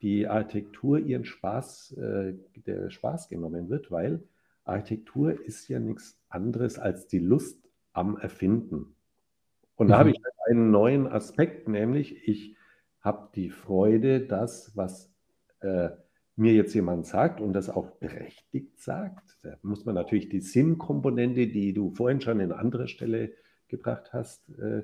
[0.02, 2.34] die Architektur ihren Spaß, äh,
[2.66, 4.22] der Spaß genommen wird, weil
[4.64, 8.94] Architektur ist ja nichts anderes als die Lust am Erfinden.
[9.76, 9.90] Und mhm.
[9.90, 12.56] da habe ich einen neuen Aspekt, nämlich ich
[13.00, 15.12] habe die Freude, das, was
[15.60, 15.90] äh,
[16.36, 21.46] mir jetzt jemand sagt und das auch berechtigt sagt, da muss man natürlich die Sinnkomponente,
[21.46, 23.32] die du vorhin schon in anderer Stelle
[23.68, 24.82] gebracht hast, äh,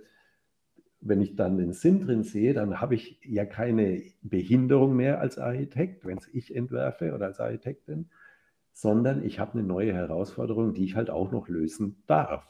[1.02, 5.36] wenn ich dann den Sinn drin sehe, dann habe ich ja keine Behinderung mehr als
[5.36, 8.08] Architekt, wenn es ich entwerfe oder als Architektin,
[8.72, 12.46] sondern ich habe eine neue Herausforderung, die ich halt auch noch lösen darf.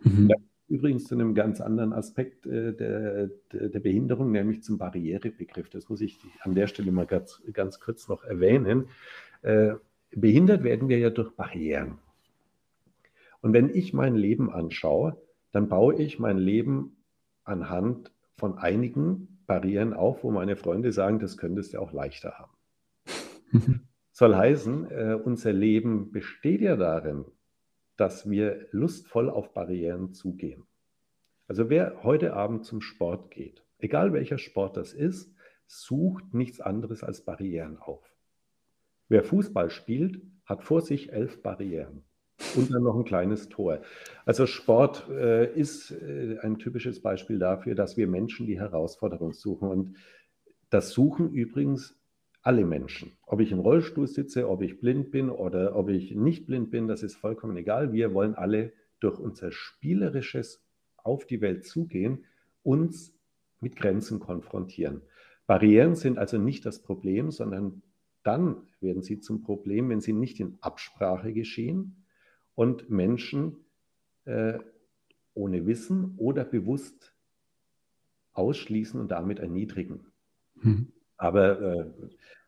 [0.00, 0.30] Mhm.
[0.68, 5.70] Übrigens zu einem ganz anderen Aspekt äh, der, der, Behinderung, nämlich zum Barrierebegriff.
[5.70, 8.88] Das muss ich an der Stelle mal ganz, ganz kurz noch erwähnen.
[9.40, 9.74] Äh,
[10.10, 11.98] behindert werden wir ja durch Barrieren.
[13.40, 15.16] Und wenn ich mein Leben anschaue,
[15.52, 17.04] dann baue ich mein Leben
[17.44, 22.52] anhand von einigen Barrieren auf, wo meine Freunde sagen, das könntest du auch leichter haben.
[24.12, 27.24] Soll heißen, äh, unser Leben besteht ja darin,
[27.96, 30.64] dass wir lustvoll auf Barrieren zugehen.
[31.46, 35.34] Also wer heute Abend zum Sport geht, egal welcher Sport das ist,
[35.66, 38.04] sucht nichts anderes als Barrieren auf.
[39.08, 42.04] Wer Fußball spielt, hat vor sich elf Barrieren
[42.56, 43.80] und dann noch ein kleines Tor.
[44.24, 49.68] Also Sport äh, ist äh, ein typisches Beispiel dafür, dass wir Menschen die Herausforderung suchen.
[49.68, 49.96] Und
[50.70, 51.96] das suchen übrigens
[52.42, 53.12] alle Menschen.
[53.26, 56.88] Ob ich im Rollstuhl sitze, ob ich blind bin oder ob ich nicht blind bin,
[56.88, 57.92] das ist vollkommen egal.
[57.92, 60.64] Wir wollen alle durch unser spielerisches
[60.96, 62.24] auf die Welt zugehen,
[62.62, 63.14] uns
[63.60, 65.02] mit Grenzen konfrontieren.
[65.46, 67.82] Barrieren sind also nicht das Problem, sondern
[68.22, 72.04] dann werden sie zum Problem, wenn sie nicht in Absprache geschehen,
[72.58, 73.54] und Menschen
[74.24, 74.58] äh,
[75.32, 77.14] ohne Wissen oder bewusst
[78.32, 80.06] ausschließen und damit erniedrigen.
[80.56, 80.88] Mhm.
[81.16, 81.86] Aber äh,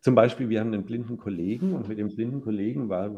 [0.00, 3.14] zum Beispiel, wir haben einen blinden Kollegen und mit dem blinden Kollegen war,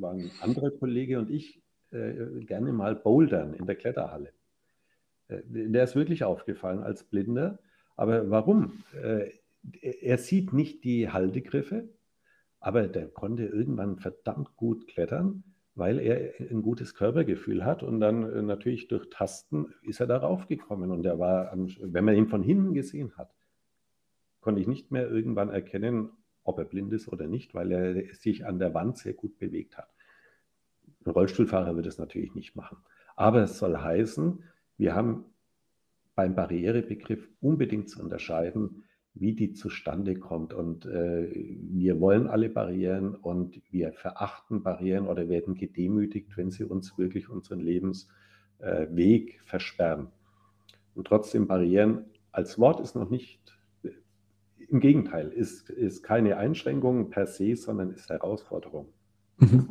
[0.00, 4.32] war ein anderer Kollege und ich äh, gerne mal bouldern in der Kletterhalle.
[5.26, 7.58] Äh, der ist wirklich aufgefallen als Blinder.
[7.96, 8.84] Aber warum?
[9.02, 9.30] Äh,
[9.80, 11.88] er sieht nicht die Haltegriffe,
[12.60, 15.42] aber der konnte irgendwann verdammt gut klettern
[15.76, 20.48] weil er ein gutes Körpergefühl hat und dann äh, natürlich durch Tasten ist er darauf
[20.48, 23.32] gekommen und er war, wenn man ihn von hinten gesehen hat,
[24.40, 26.10] konnte ich nicht mehr irgendwann erkennen,
[26.44, 29.76] ob er blind ist oder nicht, weil er sich an der Wand sehr gut bewegt
[29.76, 29.92] hat.
[31.04, 32.78] Ein Rollstuhlfahrer wird es natürlich nicht machen.
[33.14, 34.42] Aber es soll heißen,
[34.78, 35.24] wir haben
[36.14, 38.84] beim Barrierebegriff unbedingt zu unterscheiden,
[39.18, 40.52] wie die zustande kommt.
[40.52, 46.64] Und äh, wir wollen alle Barrieren und wir verachten Barrieren oder werden gedemütigt, wenn sie
[46.64, 50.08] uns wirklich unseren Lebensweg äh, versperren.
[50.94, 53.40] Und trotzdem Barrieren als Wort ist noch nicht,
[54.68, 58.88] im Gegenteil, ist, ist keine Einschränkung per se, sondern ist Herausforderung.
[59.38, 59.68] Mhm.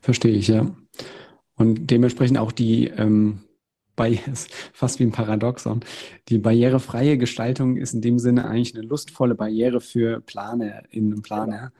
[0.00, 0.74] Verstehe ich, ja.
[1.54, 3.40] Und dementsprechend auch die, ähm,
[4.72, 5.80] fast wie ein Paradoxon.
[6.28, 11.22] Die barrierefreie Gestaltung ist in dem Sinne eigentlich eine lustvolle Barriere für Planer in einem
[11.22, 11.72] Planer,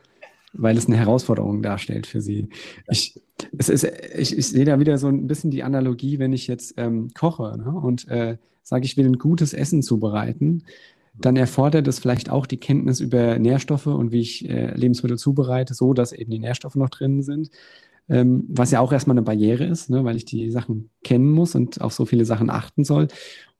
[0.52, 2.48] weil es eine Herausforderung darstellt für sie.
[2.88, 3.20] Ich,
[3.56, 6.74] es ist, ich, ich sehe da wieder so ein bisschen die Analogie, wenn ich jetzt
[6.76, 10.64] ähm, koche ne, und äh, sage, ich will ein gutes Essen zubereiten,
[11.18, 15.72] dann erfordert es vielleicht auch die Kenntnis über Nährstoffe und wie ich äh, Lebensmittel zubereite,
[15.72, 17.50] so dass eben die Nährstoffe noch drin sind
[18.08, 21.54] ähm, was ja auch erstmal eine Barriere ist, ne, weil ich die Sachen kennen muss
[21.54, 23.08] und auf so viele Sachen achten soll.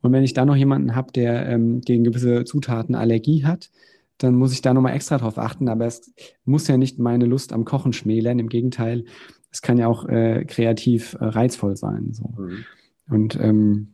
[0.02, 3.70] Und wenn ich da noch jemanden habe, der ähm, gegen gewisse Zutaten Allergie hat,
[4.18, 5.68] dann muss ich da nochmal extra drauf achten.
[5.68, 6.12] Aber es
[6.44, 8.38] muss ja nicht meine Lust am Kochen schmälern.
[8.38, 9.04] Im Gegenteil,
[9.50, 12.12] es kann ja auch äh, kreativ äh, reizvoll sein.
[12.12, 12.34] So.
[12.38, 12.64] Mhm.
[13.08, 13.88] Und ähm,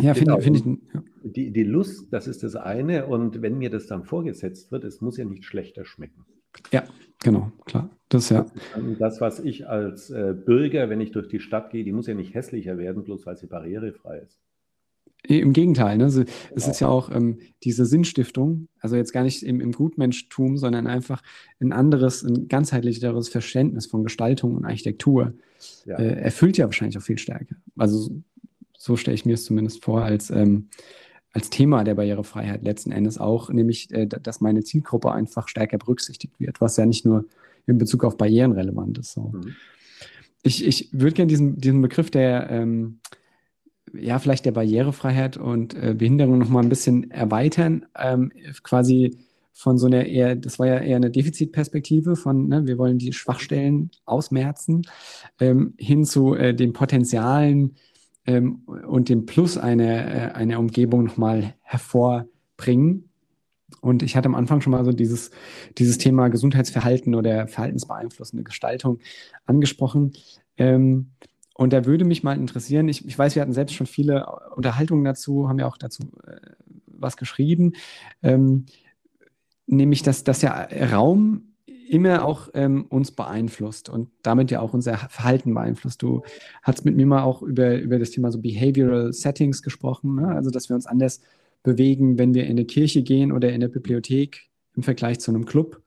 [0.00, 0.40] ja, genau.
[0.40, 0.94] finde find ich.
[0.94, 1.02] Ja.
[1.24, 3.06] Die, die Lust, das ist das eine.
[3.06, 6.24] Und wenn mir das dann vorgesetzt wird, es muss ja nicht schlechter schmecken.
[6.70, 6.84] Ja,
[7.22, 7.90] genau, klar.
[8.08, 8.46] Das ja.
[8.98, 12.14] Das, was ich als äh, Bürger, wenn ich durch die Stadt gehe, die muss ja
[12.14, 14.38] nicht hässlicher werden, bloß weil sie barrierefrei ist.
[15.24, 16.04] Im Gegenteil, ne?
[16.04, 16.24] Also,
[16.54, 20.88] es ist ja auch ähm, diese Sinnstiftung, also jetzt gar nicht im, im Gutmenschtum, sondern
[20.88, 21.22] einfach
[21.60, 25.34] ein anderes, ein ganzheitlicheres Verständnis von Gestaltung und Architektur
[25.86, 25.96] ja.
[25.96, 27.54] äh, erfüllt ja wahrscheinlich auch viel stärker.
[27.76, 28.10] Also
[28.76, 30.68] so stelle ich mir es zumindest vor, als ähm,
[31.32, 36.38] als Thema der Barrierefreiheit letzten Endes auch, nämlich, äh, dass meine Zielgruppe einfach stärker berücksichtigt
[36.38, 37.24] wird, was ja nicht nur
[37.66, 39.12] in Bezug auf Barrieren relevant ist.
[39.12, 39.32] So.
[39.32, 39.54] Mhm.
[40.42, 42.98] Ich, ich würde gerne diesen, diesen Begriff der, ähm,
[43.94, 49.18] ja, vielleicht der Barrierefreiheit und äh, Behinderung nochmal ein bisschen erweitern, ähm, quasi
[49.52, 53.12] von so einer eher, das war ja eher eine Defizitperspektive von, ne, wir wollen die
[53.12, 54.82] Schwachstellen ausmerzen,
[55.38, 57.76] ähm, hin zu äh, den Potenzialen,
[58.26, 63.08] ähm, und den Plus einer, äh, einer Umgebung nochmal hervorbringen.
[63.80, 65.30] Und ich hatte am Anfang schon mal so dieses,
[65.78, 68.98] dieses Thema Gesundheitsverhalten oder verhaltensbeeinflussende Gestaltung
[69.46, 70.12] angesprochen.
[70.56, 71.12] Ähm,
[71.54, 75.04] und da würde mich mal interessieren, ich, ich weiß, wir hatten selbst schon viele Unterhaltungen
[75.04, 76.36] dazu, haben ja auch dazu äh,
[76.86, 77.72] was geschrieben,
[78.22, 78.66] ähm,
[79.66, 81.51] nämlich, dass, dass ja Raum
[81.88, 86.02] immer auch ähm, uns beeinflusst und damit ja auch unser Verhalten beeinflusst.
[86.02, 86.22] Du
[86.62, 90.28] hast mit mir mal auch über, über das Thema so Behavioral Settings gesprochen, ne?
[90.28, 91.20] also dass wir uns anders
[91.62, 95.44] bewegen, wenn wir in eine Kirche gehen oder in eine Bibliothek im Vergleich zu einem
[95.44, 95.82] Club.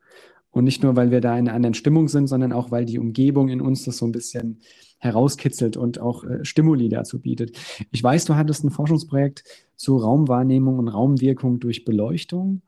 [0.51, 2.97] Und nicht nur, weil wir da in einer anderen Stimmung sind, sondern auch, weil die
[2.97, 4.61] Umgebung in uns das so ein bisschen
[4.99, 7.57] herauskitzelt und auch äh, Stimuli dazu bietet.
[7.91, 9.43] Ich weiß, du hattest ein Forschungsprojekt
[9.75, 12.61] zu Raumwahrnehmung und Raumwirkung durch Beleuchtung.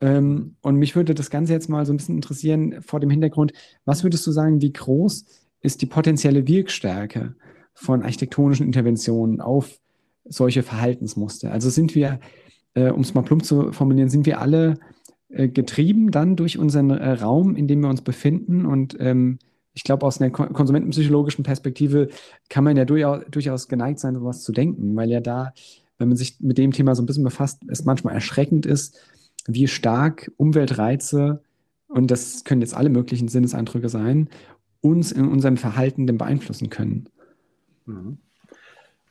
[0.00, 3.52] Ähm, und mich würde das Ganze jetzt mal so ein bisschen interessieren vor dem Hintergrund,
[3.84, 5.24] was würdest du sagen, wie groß
[5.60, 7.34] ist die potenzielle Wirkstärke
[7.74, 9.78] von architektonischen Interventionen auf
[10.24, 11.52] solche Verhaltensmuster?
[11.52, 12.20] Also sind wir,
[12.74, 14.78] äh, um es mal plump zu formulieren, sind wir alle
[15.28, 19.38] äh, getrieben dann durch unseren äh, Raum, in dem wir uns befinden und ähm,
[19.74, 22.08] ich glaube, aus einer konsumentenpsychologischen Perspektive
[22.48, 25.52] kann man ja durchaus, durchaus geneigt sein, sowas zu denken, weil ja da,
[25.98, 28.96] wenn man sich mit dem Thema so ein bisschen befasst, es manchmal erschreckend ist,
[29.46, 31.42] wie stark Umweltreize,
[31.88, 34.28] und das können jetzt alle möglichen Sinneseindrücke sein,
[34.80, 37.08] uns in unserem Verhalten denn beeinflussen können.
[37.86, 38.18] Mhm.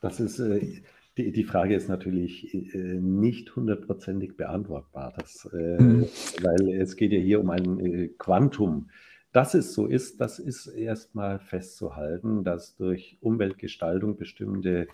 [0.02, 0.82] Das ist, äh,
[1.18, 6.06] die, die Frage ist natürlich äh, nicht hundertprozentig beantwortbar, das, äh, mhm.
[6.42, 8.90] weil es geht ja hier um ein Quantum.
[9.32, 14.88] Dass es so ist, das ist erstmal festzuhalten, dass durch Umweltgestaltung bestimmte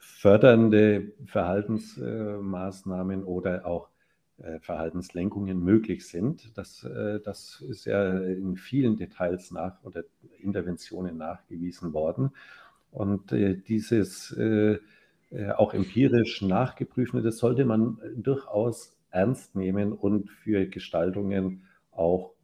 [0.00, 3.88] fördernde Verhaltensmaßnahmen oder auch
[4.60, 6.56] Verhaltenslenkungen möglich sind.
[6.56, 10.04] Das, äh, das ist ja in vielen Details nach oder
[10.40, 12.30] Interventionen nachgewiesen worden.
[12.90, 14.36] Und äh, dieses
[15.56, 22.34] auch empirisch nachgeprüfte, das sollte man durchaus ernst nehmen und für Gestaltungen auch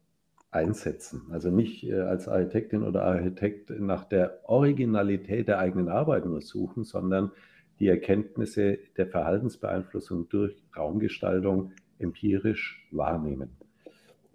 [0.49, 1.21] einsetzen.
[1.31, 7.31] Also nicht als Architektin oder Architekt nach der Originalität der eigenen Arbeit nur suchen, sondern
[7.79, 11.71] die Erkenntnisse der Verhaltensbeeinflussung durch Raumgestaltung
[12.01, 13.49] empirisch wahrnehmen.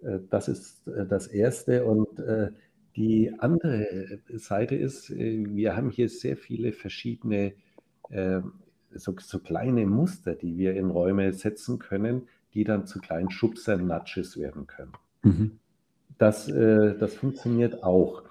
[0.01, 1.85] Äh, das ist äh, das Erste.
[1.85, 2.51] Und äh,
[2.95, 7.53] die andere Seite ist, wir haben hier sehr viele verschiedene,
[8.09, 13.85] so, so kleine Muster, die wir in Räume setzen können, die dann zu kleinen Schubsern,
[13.85, 14.93] Nudges werden können.
[15.21, 15.59] Mhm.
[16.17, 18.23] Das, das funktioniert auch.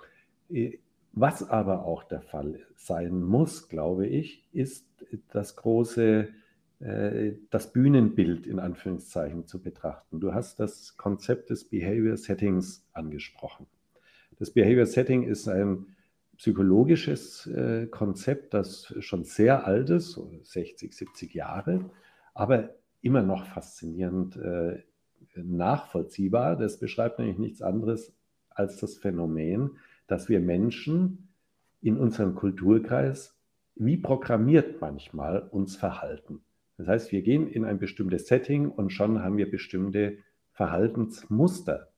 [1.12, 4.84] Was aber auch der Fall sein muss, glaube ich, ist
[5.30, 6.26] das große,
[6.78, 10.20] das Bühnenbild in Anführungszeichen zu betrachten.
[10.20, 13.66] Du hast das Konzept des Behavior Settings angesprochen.
[14.38, 15.86] Das Behavior Setting ist ein
[16.36, 21.90] psychologisches äh, Konzept, das schon sehr alt ist, so 60, 70 Jahre,
[22.34, 24.82] aber immer noch faszinierend äh,
[25.34, 26.56] nachvollziehbar.
[26.56, 28.12] Das beschreibt nämlich nichts anderes
[28.50, 31.28] als das Phänomen, dass wir Menschen
[31.80, 33.34] in unserem Kulturkreis
[33.74, 36.40] wie programmiert manchmal uns verhalten.
[36.78, 40.18] Das heißt, wir gehen in ein bestimmtes Setting und schon haben wir bestimmte
[40.52, 41.88] Verhaltensmuster.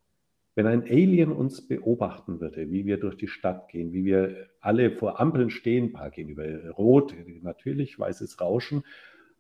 [0.55, 4.91] Wenn ein Alien uns beobachten würde, wie wir durch die Stadt gehen, wie wir alle
[4.91, 8.83] vor Ampeln stehen, paar gehen über Rot, natürlich, weißes Rauschen,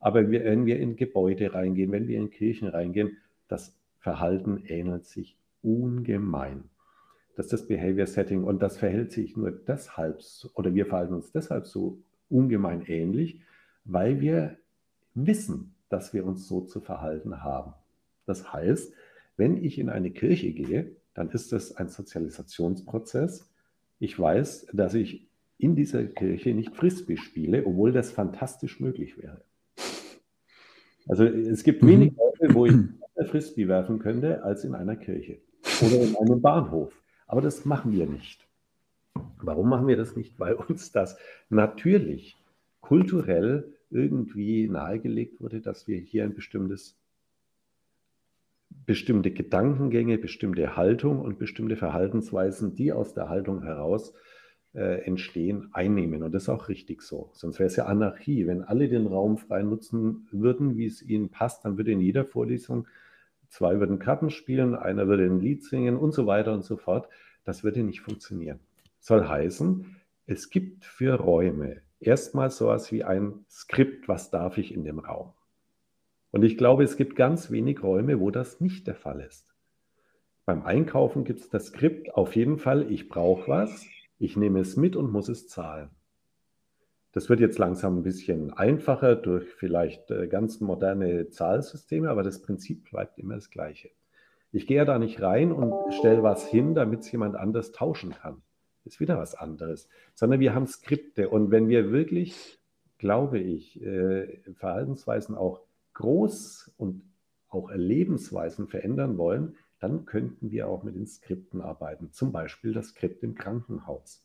[0.01, 3.17] aber wenn wir in Gebäude reingehen, wenn wir in Kirchen reingehen,
[3.49, 6.65] das Verhalten ähnelt sich ungemein.
[7.35, 10.21] Das ist das Behavior Setting und das verhält sich nur deshalb,
[10.55, 13.41] oder wir verhalten uns deshalb so ungemein ähnlich,
[13.85, 14.57] weil wir
[15.27, 17.75] wissen, dass wir uns so zu verhalten haben.
[18.27, 18.93] Das heißt,
[19.37, 23.49] wenn ich in eine Kirche gehe, dann ist das ein Sozialisationsprozess.
[23.99, 29.43] Ich weiß, dass ich in dieser Kirche nicht Frisbee spiele, obwohl das fantastisch möglich wäre.
[31.09, 31.89] Also es gibt mhm.
[31.89, 32.75] wenig Orte, wo ich
[33.27, 35.39] Frisbee werfen könnte, als in einer Kirche
[35.81, 36.93] oder in einem Bahnhof.
[37.27, 38.47] Aber das machen wir nicht.
[39.41, 40.39] Warum machen wir das nicht?
[40.39, 42.37] Weil uns das natürlich
[42.81, 46.97] kulturell irgendwie nahegelegt wurde, dass wir hier ein bestimmtes,
[48.87, 54.15] bestimmte Gedankengänge, bestimmte Haltung und bestimmte Verhaltensweisen, die aus der Haltung heraus
[54.75, 56.23] äh, entstehen, einnehmen.
[56.23, 57.31] Und das ist auch richtig so.
[57.33, 58.47] Sonst wäre es ja Anarchie.
[58.47, 62.25] Wenn alle den Raum frei nutzen würden, wie es ihnen passt, dann würde in jeder
[62.25, 62.87] Vorlesung
[63.49, 67.09] zwei würden Karten spielen, einer würde ein Lied singen und so weiter und so fort.
[67.45, 68.61] Das würde nicht funktionieren.
[69.01, 74.85] Soll heißen, es gibt für Räume erstmal sowas wie ein Skript, was darf ich in
[74.85, 75.33] dem Raum.
[76.31, 79.55] Und ich glaube, es gibt ganz wenig Räume, wo das nicht der Fall ist.
[80.45, 83.87] Beim Einkaufen gibt es das Skript auf jeden Fall, ich brauche was,
[84.19, 85.91] ich nehme es mit und muss es zahlen.
[87.13, 92.43] Das wird jetzt langsam ein bisschen einfacher durch vielleicht äh, ganz moderne Zahlsysteme, aber das
[92.43, 93.91] Prinzip bleibt immer das gleiche.
[94.53, 98.11] Ich gehe ja da nicht rein und stelle was hin, damit es jemand anders tauschen
[98.11, 98.43] kann
[98.89, 99.89] ist wieder was anderes.
[100.15, 101.29] Sondern wir haben Skripte.
[101.29, 102.59] Und wenn wir wirklich,
[102.99, 105.63] glaube ich, äh, Verhaltensweisen auch
[105.95, 107.03] groß und
[107.49, 112.11] auch Erlebensweisen verändern wollen, dann könnten wir auch mit den Skripten arbeiten.
[112.13, 114.25] Zum Beispiel das Skript im Krankenhaus.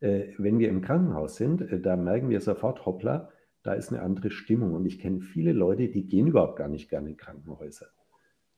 [0.00, 3.30] Äh, wenn wir im Krankenhaus sind, äh, da merken wir sofort, hoppla,
[3.62, 4.72] da ist eine andere Stimmung.
[4.74, 7.88] Und ich kenne viele Leute, die gehen überhaupt gar nicht gerne in Krankenhäuser,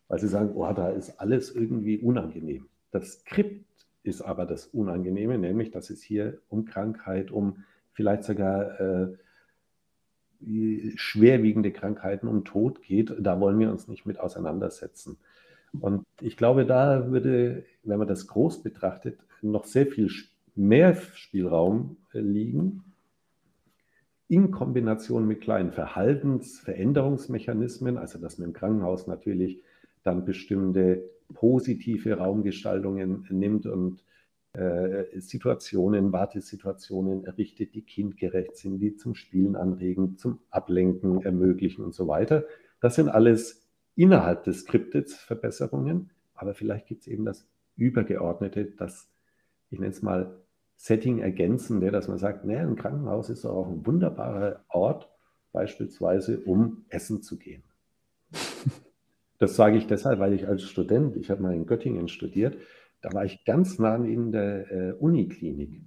[0.08, 2.68] weil sie sagen, oh, da ist alles irgendwie unangenehm.
[2.90, 3.64] Das Skript
[4.02, 9.16] ist aber das Unangenehme, nämlich dass es hier um Krankheit, um vielleicht sogar äh,
[10.96, 13.14] schwerwiegende Krankheiten, um Tod geht.
[13.20, 15.18] Da wollen wir uns nicht mit auseinandersetzen.
[15.80, 20.10] Und ich glaube, da würde, wenn man das groß betrachtet, noch sehr viel
[20.54, 22.84] mehr Spielraum äh, liegen,
[24.28, 29.62] in Kombination mit kleinen Verhaltensveränderungsmechanismen, also dass man im Krankenhaus natürlich
[30.02, 34.02] dann bestimmte positive Raumgestaltungen nimmt und
[34.54, 41.94] äh, Situationen, Wartesituationen errichtet, die kindgerecht sind, die zum Spielen anregen, zum Ablenken ermöglichen und
[41.94, 42.44] so weiter.
[42.80, 47.46] Das sind alles innerhalb des Skriptes Verbesserungen, aber vielleicht gibt es eben das
[47.76, 49.08] Übergeordnete, das,
[49.70, 50.38] ich nenne es mal,
[50.76, 55.08] Setting ergänzende, dass man sagt, naja, ein Krankenhaus ist auch ein wunderbarer Ort,
[55.52, 57.62] beispielsweise um essen zu gehen.
[59.42, 62.56] Das sage ich deshalb, weil ich als Student, ich habe mal in Göttingen studiert,
[63.00, 65.82] da war ich ganz nah in der äh, Uniklinik.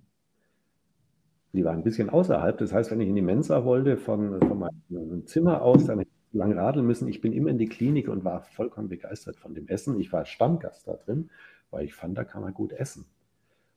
[1.53, 2.57] Die war ein bisschen außerhalb.
[2.57, 6.11] Das heißt, wenn ich in die Mensa wollte, von, von meinem Zimmer aus, dann hätte
[6.11, 7.07] ich lang radeln müssen.
[7.07, 9.97] Ich bin immer in die Klinik und war vollkommen begeistert von dem Essen.
[10.01, 11.29] Ich war Stammgast da drin,
[11.71, 13.05] weil ich fand, da kann man gut essen.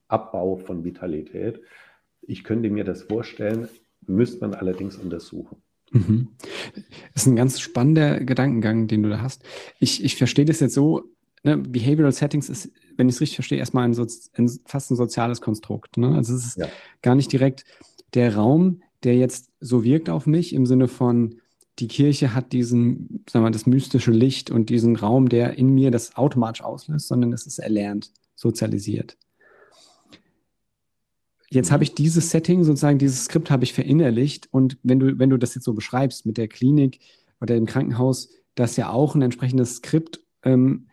[0.07, 1.61] Abbau von Vitalität.
[2.21, 3.67] Ich könnte mir das vorstellen,
[4.05, 5.57] müsste man allerdings untersuchen.
[5.91, 6.29] Mhm.
[7.13, 9.43] Das ist ein ganz spannender Gedankengang, den du da hast.
[9.79, 11.03] Ich, ich verstehe das jetzt so,
[11.43, 15.41] ne, Behavioral Settings ist, wenn ich es richtig verstehe, erstmal ein, ein, fast ein soziales
[15.41, 15.97] Konstrukt.
[15.97, 16.15] Ne?
[16.15, 16.67] Also es ist ja.
[17.01, 17.65] gar nicht direkt
[18.13, 21.35] der Raum, der jetzt so wirkt auf mich im Sinne von,
[21.79, 25.69] die Kirche hat diesen, sagen wir mal, das mystische Licht und diesen Raum, der in
[25.69, 29.17] mir das automatisch auslöst, sondern es ist erlernt, sozialisiert.
[31.49, 35.29] Jetzt habe ich dieses Setting, sozusagen dieses Skript habe ich verinnerlicht und wenn du, wenn
[35.29, 36.99] du das jetzt so beschreibst mit der Klinik
[37.41, 40.87] oder dem Krankenhaus, das ja auch ein entsprechendes Skript ähm,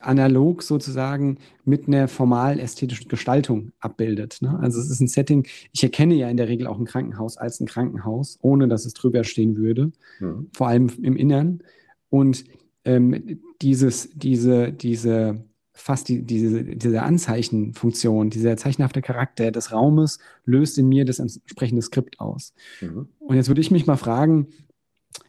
[0.00, 4.38] analog sozusagen mit einer formal ästhetischen Gestaltung abbildet.
[4.40, 4.58] Ne?
[4.60, 7.60] Also es ist ein Setting, ich erkenne ja in der Regel auch ein Krankenhaus als
[7.60, 10.48] ein Krankenhaus, ohne dass es drüber stehen würde, mhm.
[10.52, 11.62] vor allem im Innern.
[12.08, 12.44] Und
[12.84, 20.78] ähm, dieses, diese, diese, fast die, diese, diese Anzeichenfunktion, dieser zeichenhafte Charakter des Raumes löst
[20.78, 22.54] in mir das entsprechende Skript aus.
[22.80, 23.08] Mhm.
[23.18, 24.48] Und jetzt würde ich mich mal fragen,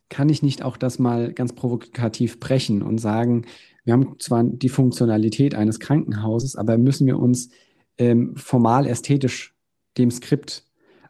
[0.10, 3.46] kann ich nicht auch das mal ganz provokativ brechen und sagen,
[3.84, 7.50] wir haben zwar die Funktionalität eines Krankenhauses, aber müssen wir uns
[7.98, 9.56] ähm, formal ästhetisch
[9.98, 10.66] dem Skript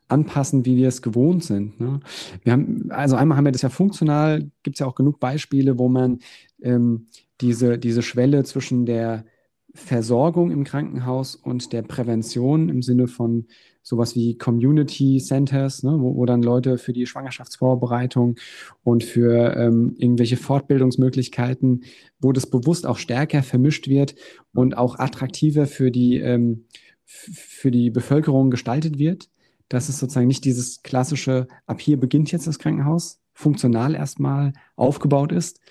[0.08, 1.80] anpassen, wie wir es gewohnt sind.
[1.80, 2.00] Ne?
[2.44, 5.78] Wir haben, also einmal haben wir das ja funktional, gibt es ja auch genug Beispiele,
[5.80, 6.20] wo man
[6.62, 7.08] ähm,
[7.40, 9.26] diese, diese Schwelle zwischen der
[9.74, 13.48] Versorgung im Krankenhaus und der Prävention im Sinne von
[13.84, 18.36] sowas wie Community Centers, ne, wo, wo, dann Leute für die Schwangerschaftsvorbereitung
[18.84, 21.84] und für ähm, irgendwelche Fortbildungsmöglichkeiten,
[22.20, 24.16] wo das bewusst auch stärker vermischt wird
[24.54, 26.66] und auch attraktiver für die, ähm,
[27.06, 29.30] für die Bevölkerung gestaltet wird.
[29.68, 35.32] Dass es sozusagen nicht dieses klassische, ab hier beginnt jetzt das Krankenhaus, funktional erstmal aufgebaut
[35.32, 35.62] ist.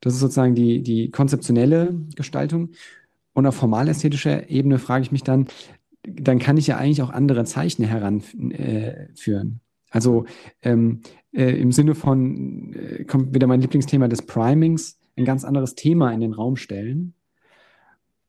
[0.00, 2.70] Das ist sozusagen die, die konzeptionelle Gestaltung.
[3.32, 5.46] Und auf formal-ästhetischer Ebene frage ich mich dann,
[6.02, 9.60] dann kann ich ja eigentlich auch andere Zeichen heranführen.
[9.60, 10.24] Äh, also
[10.62, 11.00] ähm,
[11.32, 16.12] äh, im Sinne von, äh, kommt wieder mein Lieblingsthema des Primings, ein ganz anderes Thema
[16.12, 17.14] in den Raum stellen.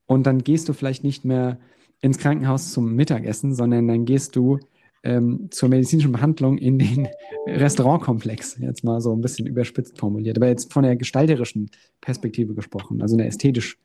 [0.05, 1.59] Und dann gehst du vielleicht nicht mehr
[2.01, 4.59] ins Krankenhaus zum Mittagessen, sondern dann gehst du
[5.03, 7.07] ähm, zur medizinischen Behandlung in den
[7.47, 13.01] Restaurantkomplex, jetzt mal so ein bisschen überspitzt formuliert, aber jetzt von der gestalterischen Perspektive gesprochen,
[13.01, 13.77] also einer ästhetisch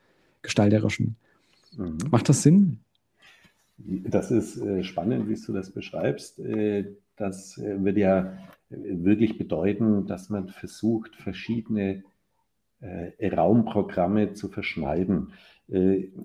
[0.43, 1.17] gestalterischen.
[1.77, 1.99] Mhm.
[2.11, 2.81] Macht das Sinn?
[3.79, 6.39] Das ist äh, spannend, wie du das beschreibst.
[6.39, 12.03] Äh, das äh, wird ja wirklich bedeuten, dass man versucht, verschiedene
[13.23, 15.33] Raumprogramme zu verschneiden.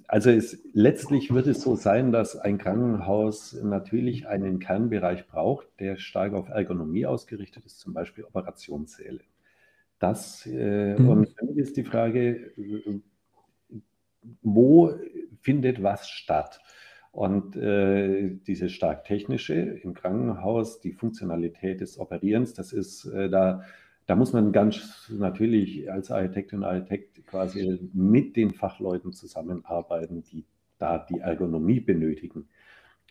[0.08, 5.98] Also es, letztlich wird es so sein, dass ein Krankenhaus natürlich einen Kernbereich braucht, der
[5.98, 9.22] stark auf Ergonomie ausgerichtet ist, zum Beispiel Operationssäle.
[10.00, 11.08] Das, mhm.
[11.08, 12.52] Und für mich ist die Frage,
[14.42, 14.94] wo
[15.42, 16.60] findet was statt?
[17.12, 23.64] Und äh, diese stark technische im Krankenhaus, die Funktionalität des Operierens, das ist äh, da,
[24.08, 30.46] da muss man ganz natürlich als Architektin und Architekt quasi mit den Fachleuten zusammenarbeiten, die
[30.78, 32.48] da die Ergonomie benötigen.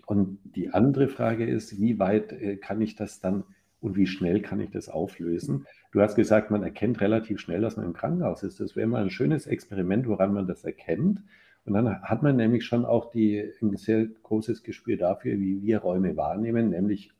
[0.06, 3.44] Und die andere Frage ist, wie weit äh, kann ich das dann
[3.80, 5.66] und wie schnell kann ich das auflösen?
[5.92, 8.60] Du hast gesagt, man erkennt relativ schnell, dass man im Krankenhaus ist.
[8.60, 11.22] Das wäre mal ein schönes Experiment, woran man das erkennt.
[11.64, 15.78] Und dann hat man nämlich schon auch die, ein sehr großes Gespür dafür, wie wir
[15.78, 17.12] Räume wahrnehmen, nämlich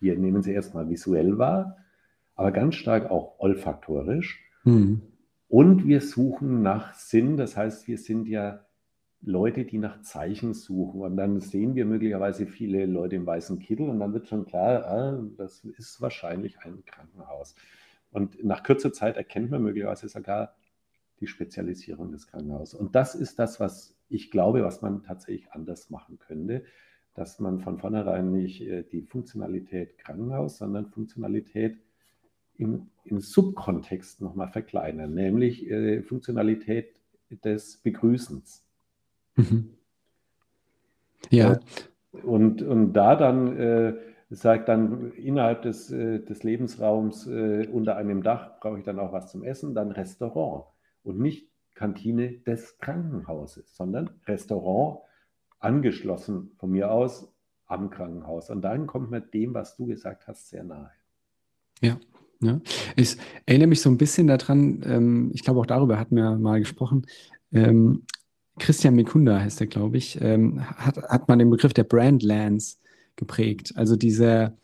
[0.00, 1.76] wir nehmen sie erstmal visuell wahr,
[2.34, 4.40] aber ganz stark auch olfaktorisch.
[4.64, 5.02] Mhm.
[5.48, 8.64] Und wir suchen nach Sinn, das heißt, wir sind ja
[9.20, 11.00] Leute, die nach Zeichen suchen.
[11.00, 14.86] Und dann sehen wir möglicherweise viele Leute im weißen Kittel und dann wird schon klar,
[14.86, 17.54] ah, das ist wahrscheinlich ein Krankenhaus.
[18.10, 20.54] Und nach kurzer Zeit erkennt man möglicherweise sogar
[21.20, 22.78] die Spezialisierung des Krankenhauses.
[22.78, 26.64] Und das ist das, was ich glaube, was man tatsächlich anders machen könnte,
[27.14, 31.78] dass man von vornherein nicht äh, die Funktionalität Krankenhaus, sondern Funktionalität
[32.56, 36.94] im, im Subkontext nochmal verkleinern, nämlich äh, Funktionalität
[37.44, 38.64] des Begrüßens.
[39.36, 39.74] Mhm.
[41.30, 41.60] Ja.
[42.22, 43.94] Und, und da dann äh,
[44.30, 49.12] sagt dann innerhalb des, äh, des Lebensraums äh, unter einem Dach brauche ich dann auch
[49.12, 50.64] was zum Essen, dann Restaurant
[51.08, 55.00] und nicht Kantine des Krankenhauses, sondern Restaurant
[55.60, 57.32] angeschlossen von mir aus
[57.66, 58.50] am Krankenhaus.
[58.50, 60.90] Und dann kommt man dem, was du gesagt hast, sehr nahe.
[61.80, 61.98] Ja.
[62.40, 62.60] Ja,
[62.94, 66.60] ich erinnere mich so ein bisschen daran, ähm, ich glaube auch darüber hatten wir mal
[66.60, 67.04] gesprochen.
[67.50, 68.04] Ähm,
[68.60, 72.78] Christian Mikunda heißt er, glaube ich, ähm, hat, hat man den Begriff der Brandlands
[73.16, 73.72] geprägt.
[73.74, 74.56] Also diese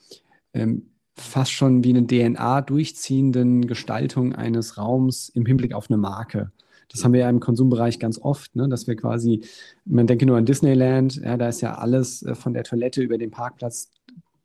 [0.53, 6.51] ähm, fast schon wie eine DNA durchziehenden Gestaltung eines Raums im Hinblick auf eine Marke.
[6.91, 8.69] Das haben wir ja im Konsumbereich ganz oft, ne?
[8.69, 9.41] dass wir quasi,
[9.85, 13.19] man denke nur an Disneyland, ja, da ist ja alles äh, von der Toilette über
[13.19, 13.91] den Parkplatz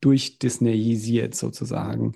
[0.02, 2.08] durch Disneyisiert sozusagen.
[2.08, 2.14] Mhm.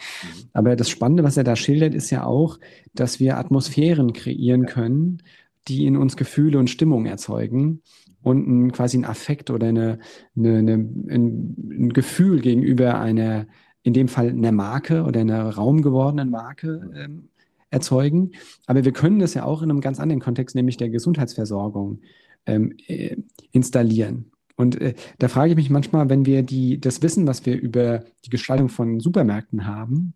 [0.54, 2.58] Aber das Spannende, was er da schildert, ist ja auch,
[2.93, 5.22] dass wir Atmosphären kreieren können
[5.68, 7.82] die in uns Gefühle und Stimmung erzeugen
[8.22, 9.99] und ein, quasi ein Affekt oder eine,
[10.36, 13.47] eine, eine ein, ein, Gefühl gegenüber einer,
[13.84, 17.29] in dem Fall einer Marke oder einer raumgewordenen Marke ähm,
[17.69, 18.31] erzeugen.
[18.65, 21.99] Aber wir können das ja auch in einem ganz anderen Kontext, nämlich der Gesundheitsversorgung,
[22.45, 23.17] ähm, äh,
[23.51, 24.31] installieren.
[24.55, 28.03] Und äh, da frage ich mich manchmal, wenn wir die, das Wissen, was wir über
[28.25, 30.13] die Gestaltung von Supermärkten haben,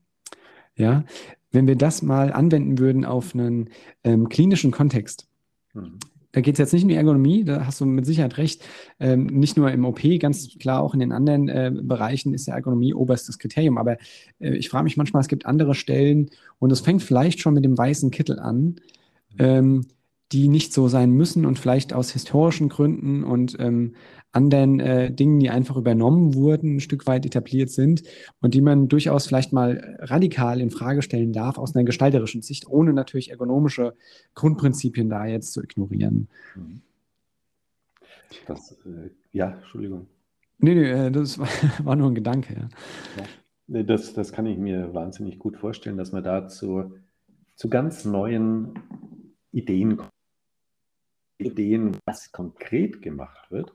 [0.76, 1.04] ja,
[1.52, 3.70] wenn wir das mal anwenden würden auf einen
[4.04, 5.28] ähm, klinischen Kontext,
[5.74, 5.98] mhm.
[6.38, 8.64] Da geht es jetzt nicht um die Ergonomie, da hast du mit Sicherheit recht.
[9.00, 12.52] Ähm, nicht nur im OP, ganz klar auch in den anderen äh, Bereichen ist die
[12.52, 13.80] Ergonomie oberstes Kriterium.
[13.80, 13.98] Aber
[14.40, 16.30] äh, ich frage mich manchmal, es gibt andere Stellen
[16.60, 18.76] und es fängt vielleicht schon mit dem weißen Kittel an.
[19.40, 19.88] Ähm,
[20.32, 23.96] die nicht so sein müssen und vielleicht aus historischen Gründen und ähm,
[24.32, 28.04] anderen äh, Dingen, die einfach übernommen wurden, ein Stück weit etabliert sind
[28.42, 32.68] und die man durchaus vielleicht mal radikal in Frage stellen darf aus einer gestalterischen Sicht,
[32.68, 33.96] ohne natürlich ergonomische
[34.36, 36.28] Grundprinzipien da jetzt zu ignorieren.
[36.56, 36.82] Mhm.
[38.46, 40.08] Das, äh, ja, Entschuldigung.
[40.60, 41.48] Nee, nee, äh, das war,
[41.84, 42.54] war, nur ein Gedanke.
[42.54, 43.24] Ja.
[43.24, 43.84] ja.
[43.84, 46.94] Das, das kann ich mir wahnsinnig gut vorstellen, dass man da zu,
[47.56, 48.74] zu ganz neuen
[49.52, 50.12] Ideen kommt.
[51.40, 53.72] Ideen, was konkret gemacht wird,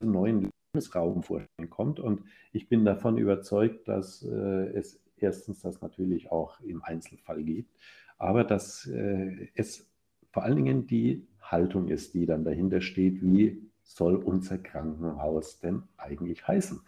[0.00, 2.00] neuen Lebensraum vorstellen kommt.
[2.00, 2.22] Und
[2.52, 7.76] ich bin davon überzeugt, dass äh, es erstens das natürlich auch im Einzelfall gibt,
[8.18, 9.86] aber dass äh, es
[10.32, 15.82] vor allen Dingen die Haltung ist, die dann dahinter steht, wie soll unser Krankenhaus denn
[15.96, 16.80] eigentlich heißen?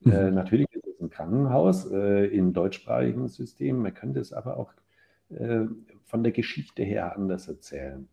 [0.00, 0.12] Mhm.
[0.12, 4.72] Äh, natürlich ist es ein Krankenhaus äh, im deutschsprachigen System, man könnte es aber auch
[5.30, 5.64] äh,
[6.04, 8.08] von der Geschichte her anders erzählen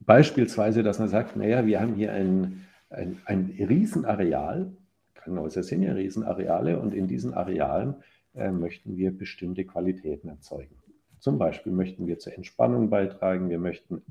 [0.00, 4.72] beispielsweise, dass man sagt, naja, wir haben hier ein, ein, ein Riesenareal,
[5.14, 7.96] Krankenhäuser sind ja Riesenareale und in diesen Arealen
[8.34, 10.76] äh, möchten wir bestimmte Qualitäten erzeugen.
[11.18, 14.02] Zum Beispiel möchten wir zur Entspannung beitragen, wir möchten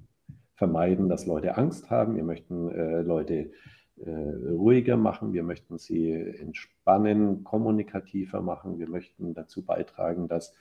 [0.55, 3.51] vermeiden, dass Leute Angst haben, wir möchten äh, Leute
[3.97, 10.53] äh, ruhiger machen, wir möchten sie entspannen, kommunikativer machen, wir möchten dazu beitragen, dass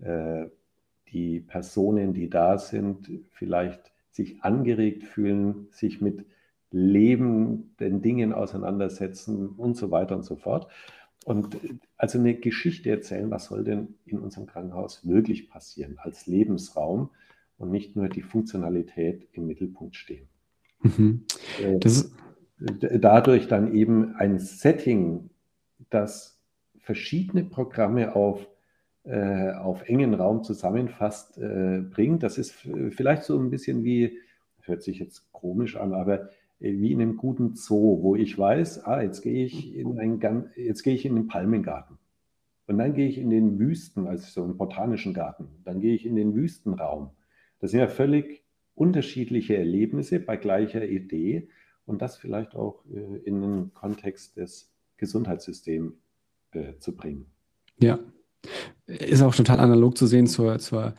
[0.00, 0.46] äh,
[1.08, 6.24] die Personen, die da sind, vielleicht sich angeregt fühlen, sich mit
[6.70, 10.68] lebenden Dingen auseinandersetzen und so weiter und so fort.
[11.24, 11.56] Und
[11.96, 17.10] also eine Geschichte erzählen, was soll denn in unserem Krankenhaus wirklich passieren als Lebensraum
[17.58, 20.28] und nicht nur die Funktionalität im Mittelpunkt stehen.
[20.82, 21.24] Mhm.
[21.62, 22.10] Äh, das
[22.58, 25.28] Dadurch dann eben ein Setting,
[25.90, 26.40] das
[26.78, 28.46] verschiedene Programme auf äh,
[29.08, 32.22] auf engen Raum zusammenfasst, äh, bringt.
[32.22, 32.52] Das ist
[32.90, 34.18] vielleicht so ein bisschen wie,
[34.62, 36.30] hört sich jetzt komisch an, aber
[36.60, 40.20] äh, wie in einem guten Zoo, wo ich weiß, ah, jetzt gehe ich in
[40.56, 41.98] jetzt gehe ich in den Palmengarten.
[42.66, 45.48] Und dann gehe ich in den Wüsten, also so einen botanischen Garten.
[45.64, 47.10] Dann gehe ich in den Wüstenraum.
[47.60, 48.42] Das sind ja völlig
[48.74, 51.48] unterschiedliche Erlebnisse bei gleicher Idee
[51.86, 55.94] und das vielleicht auch äh, in den Kontext des Gesundheitssystems
[56.52, 57.26] äh, zu bringen.
[57.78, 58.00] Ja,
[58.86, 60.94] ist auch total analog zu sehen zur, zur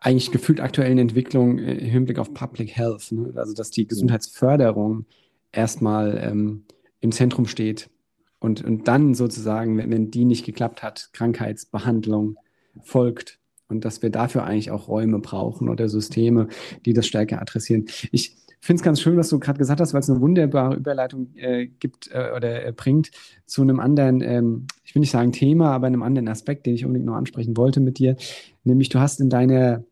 [0.00, 3.12] eigentlich gefühlt aktuellen Entwicklung im Hinblick auf Public Health.
[3.12, 3.32] Ne?
[3.36, 5.06] Also, dass die Gesundheitsförderung
[5.52, 6.64] erstmal ähm,
[7.00, 7.90] im Zentrum steht
[8.38, 12.36] und, und dann sozusagen, wenn, wenn die nicht geklappt hat, Krankheitsbehandlung
[12.82, 16.48] folgt und dass wir dafür eigentlich auch Räume brauchen oder Systeme,
[16.84, 17.86] die das stärker adressieren.
[18.12, 21.34] Ich finde es ganz schön, was du gerade gesagt hast, weil es eine wunderbare Überleitung
[21.36, 23.10] äh, gibt äh, oder äh, bringt
[23.44, 26.84] zu einem anderen, ähm, ich will nicht sagen Thema, aber einem anderen Aspekt, den ich
[26.84, 28.16] unbedingt noch ansprechen wollte mit dir.
[28.64, 29.84] Nämlich, du hast in deiner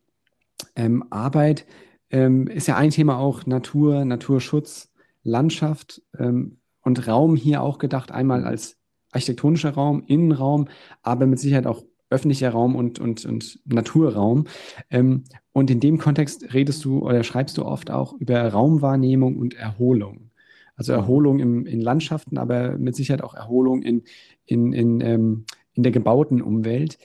[0.76, 1.66] ähm, Arbeit,
[2.10, 4.90] ähm, ist ja ein Thema auch Natur, Naturschutz,
[5.22, 8.76] Landschaft ähm, und Raum hier auch gedacht, einmal als
[9.12, 10.68] architektonischer Raum, Innenraum,
[11.02, 14.46] aber mit Sicherheit auch öffentlicher Raum und, und, und Naturraum.
[14.90, 19.54] Ähm, und in dem Kontext redest du oder schreibst du oft auch über Raumwahrnehmung und
[19.54, 20.30] Erholung.
[20.76, 24.02] Also Erholung im, in Landschaften, aber mit Sicherheit auch Erholung in,
[24.44, 25.44] in, in, ähm,
[25.74, 26.98] in der gebauten Umwelt.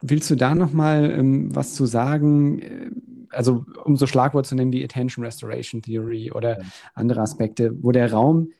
[0.00, 3.26] Willst du da nochmal ähm, was zu sagen?
[3.30, 6.64] Also um so Schlagwort zu nennen wie Attention Restoration Theory oder ja.
[6.94, 8.50] andere Aspekte, wo der Raum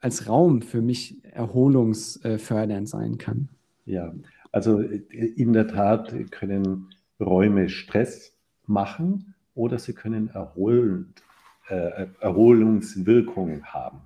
[0.00, 3.48] als Raum für mich erholungsfördernd sein kann.
[3.86, 4.12] Ja,
[4.54, 11.24] also in der Tat können Räume Stress machen oder sie können erholend,
[11.68, 14.02] äh, Erholungswirkungen haben.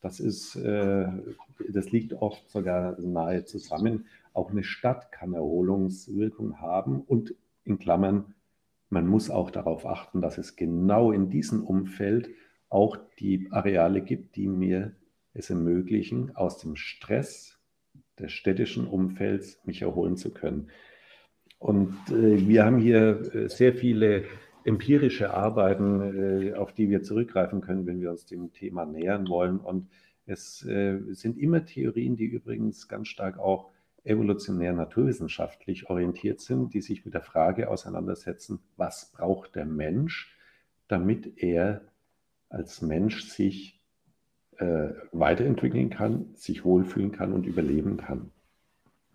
[0.00, 1.06] Das, ist, äh,
[1.68, 4.06] das liegt oft sogar nahe zusammen.
[4.32, 7.34] Auch eine Stadt kann Erholungswirkungen haben und
[7.64, 8.34] in Klammern,
[8.88, 12.30] man muss auch darauf achten, dass es genau in diesem Umfeld
[12.70, 14.96] auch die Areale gibt, die mir
[15.34, 17.59] es ermöglichen, aus dem Stress
[18.20, 20.68] des städtischen Umfelds mich erholen zu können.
[21.58, 24.24] Und äh, wir haben hier äh, sehr viele
[24.64, 29.58] empirische Arbeiten, äh, auf die wir zurückgreifen können, wenn wir uns dem Thema nähern wollen.
[29.58, 29.88] Und
[30.26, 33.70] es äh, sind immer Theorien, die übrigens ganz stark auch
[34.04, 40.36] evolutionär naturwissenschaftlich orientiert sind, die sich mit der Frage auseinandersetzen, was braucht der Mensch,
[40.88, 41.82] damit er
[42.48, 43.79] als Mensch sich
[44.60, 48.30] äh, weiterentwickeln kann, sich wohlfühlen kann und überleben kann.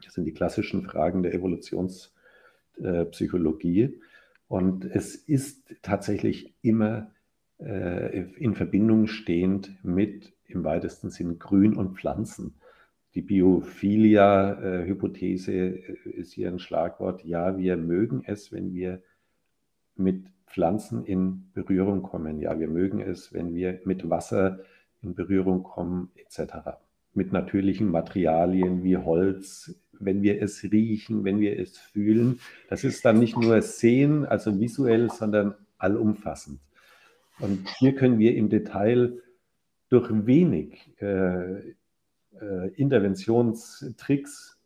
[0.03, 4.01] Das sind die klassischen Fragen der Evolutionspsychologie.
[4.47, 7.11] Und es ist tatsächlich immer
[7.59, 12.53] äh, in Verbindung stehend mit im weitesten Sinn Grün und Pflanzen.
[13.13, 17.23] Die Biophilia-Hypothese äh, ist hier ein Schlagwort.
[17.23, 19.01] Ja, wir mögen es, wenn wir
[19.95, 22.39] mit Pflanzen in Berührung kommen.
[22.39, 24.59] Ja, wir mögen es, wenn wir mit Wasser
[25.05, 26.77] in Berührung kommen, etc.
[27.13, 32.39] Mit natürlichen Materialien wie Holz, wenn wir es riechen, wenn wir es fühlen.
[32.69, 36.59] Das ist dann nicht nur sehen, also visuell, sondern allumfassend.
[37.39, 39.21] Und hier können wir im Detail
[39.89, 41.75] durch wenig äh,
[42.41, 44.57] äh, Interventionstricks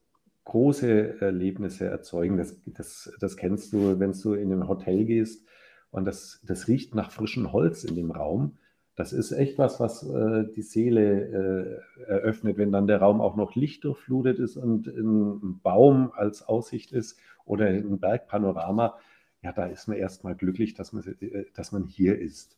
[0.45, 2.37] große Erlebnisse erzeugen.
[2.37, 5.45] Das, das, das kennst du, wenn du in ein Hotel gehst
[5.91, 8.57] und das, das riecht nach frischem Holz in dem Raum.
[9.00, 13.38] Das ist echt was, was äh, die Seele äh, eröffnet, wenn dann der Raum auch
[13.38, 19.00] noch lichtdurchflutet ist und ein Baum als Aussicht ist oder ein Bergpanorama.
[19.41, 22.58] Ja, da ist man erstmal glücklich, dass man, äh, dass man hier ist.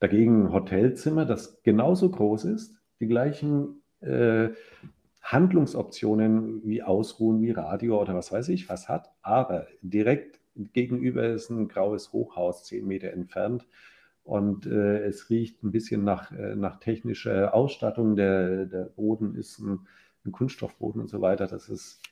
[0.00, 4.48] Dagegen ein Hotelzimmer, das genauso groß ist, die gleichen äh,
[5.22, 11.50] Handlungsoptionen wie Ausruhen, wie Radio oder was weiß ich was hat, aber direkt gegenüber ist
[11.50, 13.64] ein graues Hochhaus, zehn Meter entfernt.
[14.26, 18.16] Und äh, es riecht ein bisschen nach, äh, nach technischer Ausstattung.
[18.16, 19.86] Der, der Boden ist ein,
[20.24, 21.46] ein, Kunststoffboden und so weiter.
[21.46, 22.02] Das ist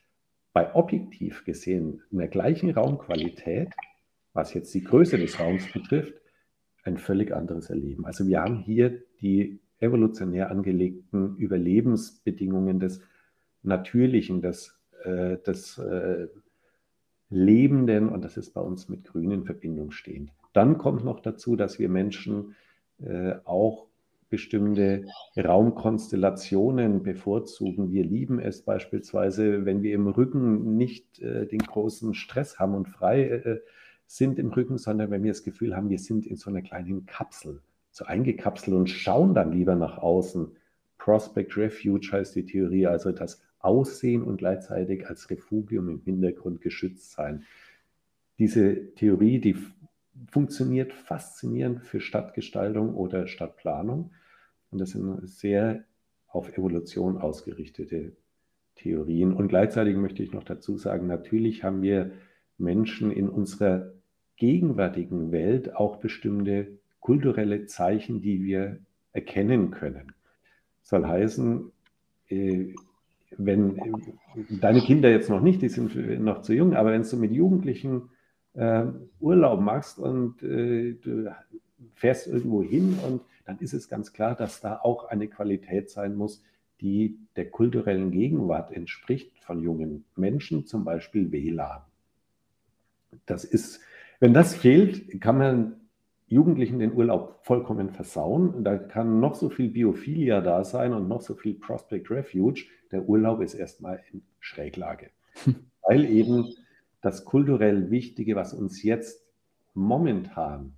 [0.53, 3.75] bei objektiv gesehen in der gleichen Raumqualität,
[4.33, 6.15] was jetzt die Größe des Raums betrifft,
[6.85, 8.07] ein völlig anderes Erleben.
[8.07, 13.01] Also wir haben hier die evolutionär angelegten Überlebensbedingungen des
[13.65, 16.29] Natürlichen, des, äh, des äh,
[17.29, 20.31] Lebenden und das ist bei uns mit Grün in Verbindung stehend.
[20.55, 22.55] Dann kommt noch dazu, dass wir Menschen
[23.03, 23.89] äh, auch
[24.31, 25.05] bestimmte
[25.37, 27.91] Raumkonstellationen bevorzugen.
[27.91, 32.89] Wir lieben es beispielsweise, wenn wir im Rücken nicht äh, den großen Stress haben und
[32.89, 33.61] frei äh,
[34.07, 37.05] sind im Rücken, sondern wenn wir das Gefühl haben, wir sind in so einer kleinen
[37.07, 40.57] Kapsel so eingekapselt und schauen dann lieber nach außen.
[40.99, 47.13] Prospect Refuge heißt die Theorie, also das Aussehen und gleichzeitig als Refugium im Hintergrund geschützt
[47.13, 47.45] sein.
[48.39, 49.57] Diese Theorie, die
[50.31, 54.13] funktioniert faszinierend für Stadtgestaltung oder Stadtplanung.
[54.71, 55.85] Und das sind sehr
[56.29, 58.13] auf Evolution ausgerichtete
[58.77, 59.33] Theorien.
[59.33, 62.13] Und gleichzeitig möchte ich noch dazu sagen, natürlich haben wir
[62.59, 63.93] Menschen in unserer
[64.37, 68.79] gegenwärtigen Welt auch bestimmte kulturelle Zeichen, die wir
[69.13, 70.13] erkennen können.
[70.83, 71.71] Soll heißen,
[72.29, 72.75] äh,
[73.37, 73.81] wenn
[74.61, 78.11] deine Kinder jetzt noch nicht, die sind noch zu jung, aber wenn du mit Jugendlichen
[79.21, 81.35] Urlaub machst und äh, du
[81.95, 86.15] fährst irgendwo hin und dann ist es ganz klar, dass da auch eine Qualität sein
[86.15, 86.43] muss,
[86.81, 91.83] die der kulturellen Gegenwart entspricht von jungen Menschen, zum Beispiel WLAN.
[93.27, 93.81] Das ist,
[94.21, 95.77] wenn das fehlt, kann man
[96.27, 98.65] Jugendlichen den Urlaub vollkommen versauen.
[98.65, 102.65] Da kann noch so viel Biophilia da sein und noch so viel Prospect Refuge.
[102.91, 105.11] Der Urlaub ist erstmal in Schräglage.
[105.83, 106.55] Weil eben
[107.05, 109.23] das kulturell Wichtige, was uns jetzt
[109.75, 110.73] momentan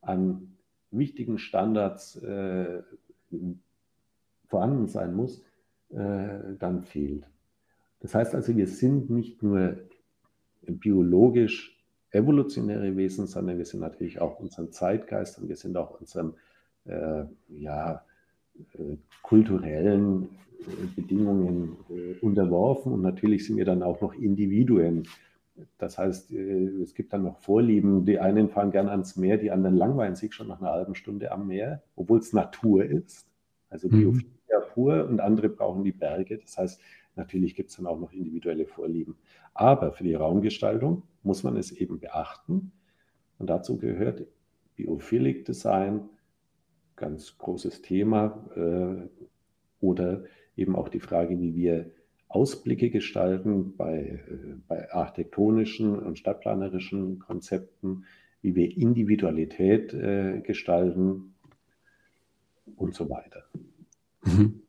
[0.00, 0.56] an
[0.90, 2.82] wichtigen Standards äh,
[4.46, 5.42] vorhanden sein muss,
[5.90, 7.28] äh, dann fehlt.
[8.00, 9.76] Das heißt also, wir sind nicht nur
[10.66, 16.34] biologisch evolutionäre Wesen, sondern wir sind natürlich auch unserem Zeitgeist und wir sind auch unserem
[16.84, 18.04] äh, ja,
[18.74, 20.28] äh, kulturellen
[20.60, 25.08] äh, Bedingungen äh, unterworfen und natürlich sind wir dann auch noch Individuen.
[25.78, 28.04] Das heißt, äh, es gibt dann noch Vorlieben.
[28.04, 31.32] Die einen fahren gern ans Meer, die anderen langweilen sich schon nach einer halben Stunde
[31.32, 33.26] am Meer, obwohl es Natur ist.
[33.68, 33.92] Also mhm.
[33.92, 36.38] Biophilia pur und andere brauchen die Berge.
[36.38, 36.80] Das heißt,
[37.16, 39.16] natürlich gibt es dann auch noch individuelle Vorlieben.
[39.54, 42.72] Aber für die Raumgestaltung muss man es eben beachten.
[43.38, 44.26] Und dazu gehört
[44.76, 46.08] Biophilic Design,
[46.96, 49.08] ganz großes Thema, äh,
[49.80, 50.24] oder
[50.56, 51.90] eben auch die Frage, wie wir
[52.34, 58.04] Ausblicke gestalten bei, äh, bei architektonischen und stadtplanerischen Konzepten,
[58.40, 61.34] wie wir Individualität äh, gestalten
[62.76, 63.44] und so weiter.
[64.24, 64.62] Mhm.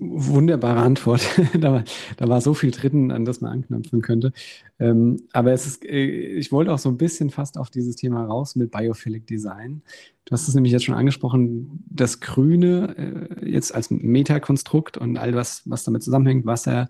[0.00, 1.20] Wunderbare Antwort.
[1.60, 1.84] da, war,
[2.16, 4.32] da, war, so viel drin, an das man anknüpfen könnte.
[4.78, 8.24] Ähm, aber es ist, äh, ich wollte auch so ein bisschen fast auf dieses Thema
[8.24, 9.82] raus mit Biophilic Design.
[10.24, 15.32] Du hast es nämlich jetzt schon angesprochen, das Grüne äh, jetzt als Metakonstrukt und all
[15.32, 16.88] das, was damit zusammenhängt, Wasser,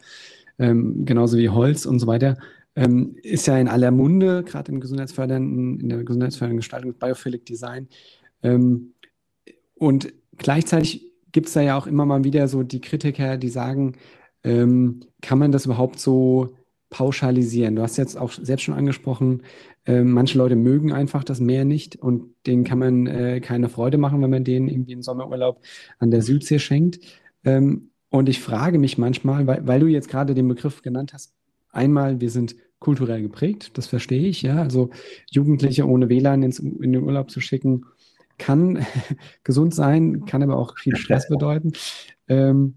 [0.58, 2.36] ähm, genauso wie Holz und so weiter,
[2.76, 7.44] ähm, ist ja in aller Munde, gerade im gesundheitsfördernden, in der gesundheitsfördernden Gestaltung mit Biophilic
[7.44, 7.88] Design.
[8.42, 8.92] Ähm,
[9.74, 13.96] und gleichzeitig gibt es da ja auch immer mal wieder so die Kritiker, die sagen,
[14.44, 16.56] ähm, kann man das überhaupt so
[16.90, 17.76] pauschalisieren?
[17.76, 19.42] Du hast jetzt auch selbst schon angesprochen,
[19.86, 23.98] äh, manche Leute mögen einfach das Meer nicht und denen kann man äh, keine Freude
[23.98, 25.60] machen, wenn man denen irgendwie einen Sommerurlaub
[25.98, 27.00] an der Südsee schenkt.
[27.44, 31.32] Ähm, und ich frage mich manchmal, weil, weil du jetzt gerade den Begriff genannt hast,
[31.70, 34.56] einmal, wir sind kulturell geprägt, das verstehe ich, ja.
[34.56, 34.90] Also
[35.30, 37.84] Jugendliche ohne WLAN ins, in den Urlaub zu schicken,
[38.40, 38.84] kann
[39.44, 41.72] gesund sein, kann aber auch viel Stress bedeuten.
[42.26, 42.74] Ähm,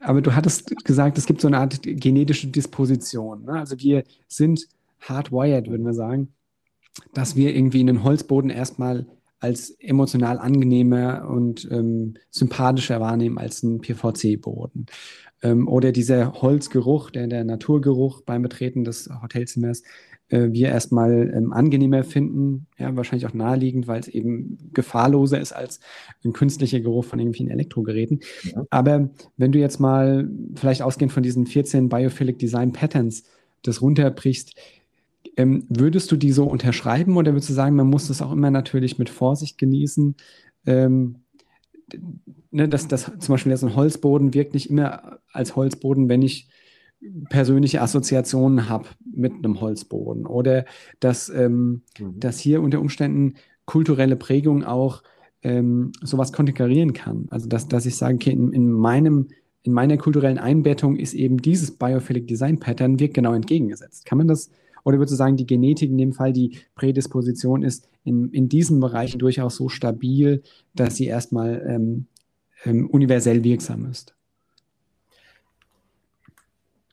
[0.00, 3.44] aber du hattest gesagt, es gibt so eine Art genetische Disposition.
[3.44, 3.52] Ne?
[3.52, 4.66] Also wir sind
[5.00, 6.34] hardwired, würden wir sagen,
[7.14, 9.06] dass wir irgendwie einen Holzboden erstmal
[9.38, 14.86] als emotional angenehmer und ähm, sympathischer wahrnehmen als einen PVC-Boden.
[15.42, 19.82] Ähm, oder dieser Holzgeruch, der, der Naturgeruch beim Betreten des Hotelzimmers,
[20.32, 25.80] wir erstmal ähm, angenehmer finden, ja, wahrscheinlich auch naheliegend, weil es eben gefahrloser ist als
[26.24, 28.20] ein künstlicher Geruch von irgendwelchen Elektrogeräten.
[28.44, 28.64] Ja.
[28.70, 33.24] Aber wenn du jetzt mal vielleicht ausgehend von diesen 14 Biophilic Design Patterns
[33.62, 34.54] das runterbrichst,
[35.36, 38.50] ähm, würdest du die so unterschreiben oder würdest du sagen, man muss das auch immer
[38.50, 40.16] natürlich mit Vorsicht genießen?
[40.66, 41.16] Ähm,
[42.50, 46.48] ne, dass, dass zum Beispiel jetzt ein Holzboden wirkt nicht immer als Holzboden, wenn ich
[47.28, 50.64] persönliche Assoziationen habe mit einem Holzboden oder
[51.00, 52.20] dass, ähm, mhm.
[52.20, 53.34] dass hier unter Umständen
[53.64, 55.02] kulturelle Prägung auch
[55.42, 57.26] ähm, sowas konterkarieren kann.
[57.30, 59.28] Also dass, dass ich sage, okay, in, in, meinem,
[59.62, 64.06] in meiner kulturellen Einbettung ist eben dieses Biophilic Design Pattern wirkt genau entgegengesetzt.
[64.06, 64.50] Kann man das,
[64.84, 68.80] oder würdest du sagen, die Genetik in dem Fall, die Prädisposition ist in, in diesen
[68.80, 70.42] Bereichen durchaus so stabil,
[70.74, 72.06] dass sie erstmal ähm,
[72.64, 74.14] ähm, universell wirksam ist?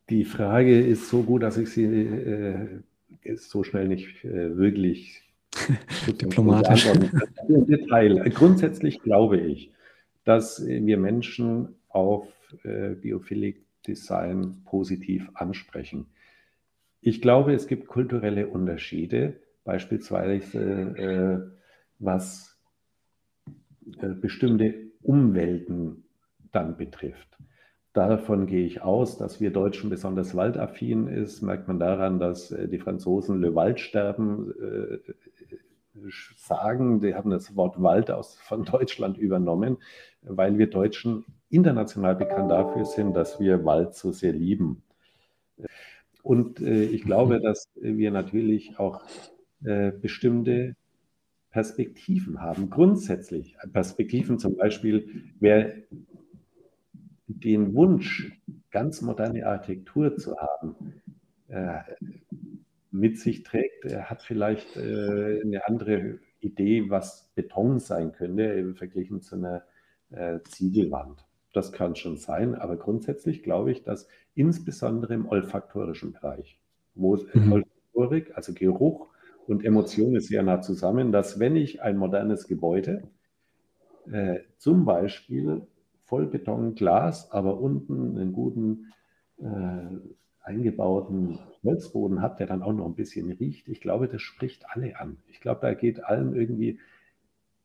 [0.10, 2.82] Die Frage ist so gut, dass ich sie äh,
[3.36, 5.22] so schnell nicht äh, wirklich
[6.08, 6.88] diplomatisch
[7.48, 8.30] im Detail.
[8.30, 9.72] Grundsätzlich glaube ich,
[10.24, 12.28] dass wir Menschen auf
[12.64, 16.08] äh, Biophilic Design positiv ansprechen.
[17.02, 20.60] Ich glaube, es gibt kulturelle Unterschiede, beispielsweise
[20.98, 21.60] äh,
[22.00, 22.58] was
[24.02, 26.04] äh, bestimmte Umwelten
[26.52, 27.38] dann betrifft.
[27.94, 32.68] Davon gehe ich aus, dass wir Deutschen besonders waldaffin ist, merkt man daran, dass äh,
[32.68, 37.00] die Franzosen Le Waldsterben äh, sagen.
[37.00, 39.78] Die haben das Wort Wald aus, von Deutschland übernommen,
[40.22, 44.84] weil wir Deutschen international bekannt dafür sind, dass wir Wald so sehr lieben.
[46.22, 49.02] Und äh, ich glaube, dass wir natürlich auch
[49.64, 50.76] äh, bestimmte
[51.52, 53.58] Perspektiven haben, grundsätzlich.
[53.74, 55.10] Perspektiven zum Beispiel,
[55.40, 55.74] wer
[57.30, 58.32] den Wunsch,
[58.72, 60.76] ganz moderne Architektur zu haben,
[61.48, 61.80] äh,
[62.92, 69.22] mit sich trägt, er hat vielleicht äh, eine andere Idee, was Beton sein könnte, verglichen
[69.22, 69.64] zu einer
[70.10, 71.26] äh, Ziegelwand.
[71.54, 76.60] Das kann schon sein, aber grundsätzlich glaube ich, dass insbesondere im olfaktorischen Bereich,
[76.96, 77.52] wo mhm.
[77.52, 79.08] Olfaktorik, also Geruch
[79.48, 83.04] und Emotion ist sehr nah zusammen, dass wenn ich ein modernes Gebäude
[84.12, 85.68] äh, zum Beispiel
[86.10, 88.94] Vollbeton, Glas, aber unten einen guten
[89.38, 89.46] äh,
[90.42, 93.70] eingebauten Holzboden hat, der dann auch noch ein bisschen riecht.
[93.70, 95.18] Ich glaube, das spricht alle an.
[95.28, 96.80] Ich glaube, da geht allen irgendwie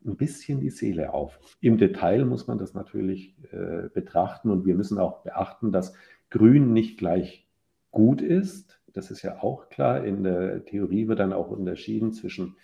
[0.05, 1.39] ein bisschen die Seele auf.
[1.61, 5.95] Im Detail muss man das natürlich äh, betrachten und wir müssen auch beachten, dass
[6.29, 7.49] Grün nicht gleich
[7.91, 8.81] gut ist.
[8.93, 10.05] Das ist ja auch klar.
[10.05, 12.57] In der Theorie wird dann auch unterschieden zwischen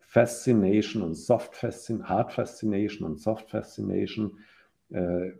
[0.00, 4.38] Fascination und Soft Fascination, Hard Fascination und Soft Fascination.
[4.92, 5.32] Äh,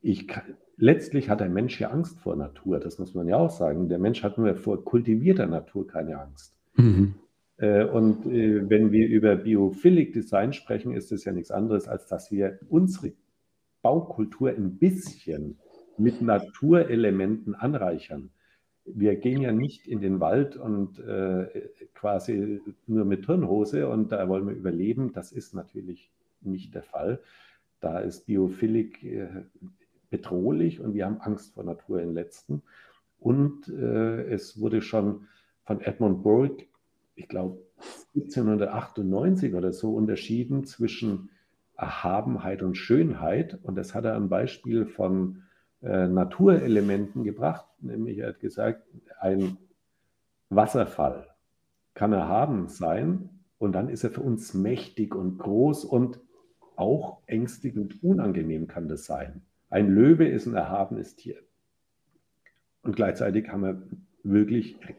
[0.00, 3.50] ich kann, letztlich hat der Mensch ja Angst vor Natur, das muss man ja auch
[3.50, 3.88] sagen.
[3.88, 6.56] Der Mensch hat nur vor kultivierter Natur keine Angst.
[6.76, 7.14] Mhm.
[7.56, 12.06] Äh, und äh, wenn wir über Biophilic Design sprechen, ist es ja nichts anderes, als
[12.06, 13.12] dass wir unsere
[13.82, 15.58] Baukultur ein bisschen
[15.96, 18.30] mit Naturelementen anreichern.
[18.84, 21.46] Wir gehen ja nicht in den Wald und äh,
[21.94, 25.12] quasi nur mit Turnhose und da wollen wir überleben.
[25.12, 26.10] Das ist natürlich
[26.42, 27.20] nicht der Fall.
[27.84, 29.28] Da ist Biophilik äh,
[30.08, 32.62] bedrohlich und wir haben Angst vor Natur im letzten.
[33.18, 35.26] Und äh, es wurde schon
[35.64, 36.64] von Edmund Burke,
[37.14, 37.58] ich glaube
[38.14, 41.28] 1798 oder so, unterschieden zwischen
[41.76, 43.58] Erhabenheit und Schönheit.
[43.62, 45.42] Und das hat er am Beispiel von
[45.82, 48.82] äh, Naturelementen gebracht, nämlich er hat gesagt,
[49.20, 49.58] ein
[50.48, 51.26] Wasserfall
[51.92, 53.28] kann erhaben sein
[53.58, 56.18] und dann ist er für uns mächtig und groß und
[56.76, 59.42] auch ängstigend unangenehm kann das sein.
[59.70, 61.42] Ein Löwe ist ein erhabenes Tier.
[62.82, 63.82] Und gleichzeitig haben wir
[64.22, 64.92] wirklich äh,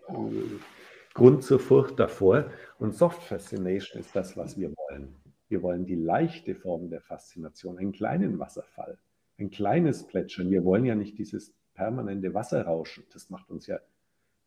[1.13, 2.51] Grund zur Furcht davor.
[2.79, 5.15] Und Soft Fascination ist das, was wir wollen.
[5.47, 8.97] Wir wollen die leichte Form der Faszination, einen kleinen Wasserfall,
[9.37, 10.49] ein kleines Plätschern.
[10.49, 13.03] Wir wollen ja nicht dieses permanente Wasserrauschen.
[13.13, 13.79] Das macht uns ja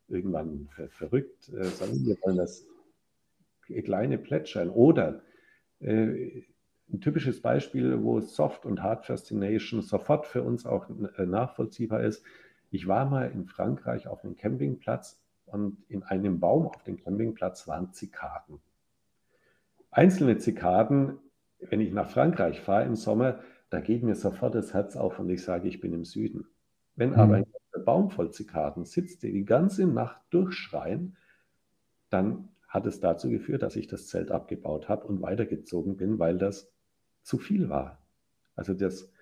[0.09, 2.67] irgendwann ver verrückt, äh, sondern wir wollen das
[3.85, 4.71] kleine Plätschern.
[4.71, 5.23] Oder
[5.81, 6.43] äh,
[6.93, 10.87] ein typisches Beispiel, wo Soft und Hard Fascination sofort für uns auch
[11.17, 12.25] äh, nachvollziehbar ist.
[12.71, 17.67] Ich war mal in Frankreich auf einem Campingplatz und in einem Baum auf dem Campingplatz
[17.69, 18.61] waren Zikaden.
[19.91, 21.19] Einzelne Zikaden,
[21.61, 23.41] wenn ich nach Frankreich fahre im Sommer,
[23.71, 26.47] da geht mir sofort das Herz auf und ich sage, ich bin im Süden.
[26.97, 27.47] Wenn aber ein
[27.85, 31.17] Baum voll Zikaden sitzt, die die ganze Nacht durchschreien,
[32.11, 36.39] dann hat es dazu geführt, dass ich das Zelt abgebaut habe und weitergezogen bin, weil
[36.39, 36.71] das
[37.29, 38.03] zu viel war.
[38.57, 39.13] Also das,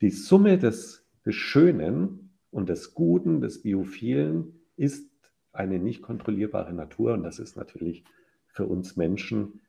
[0.00, 5.10] die Summe des, des Schönen und des Guten, des Biophilen ist
[5.52, 8.04] eine nicht kontrollierbare Natur und das ist natürlich
[8.46, 9.60] für uns Menschen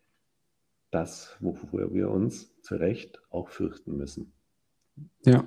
[0.91, 4.34] das, wovor wir uns zu Recht auch fürchten müssen.
[5.26, 5.44] Ja.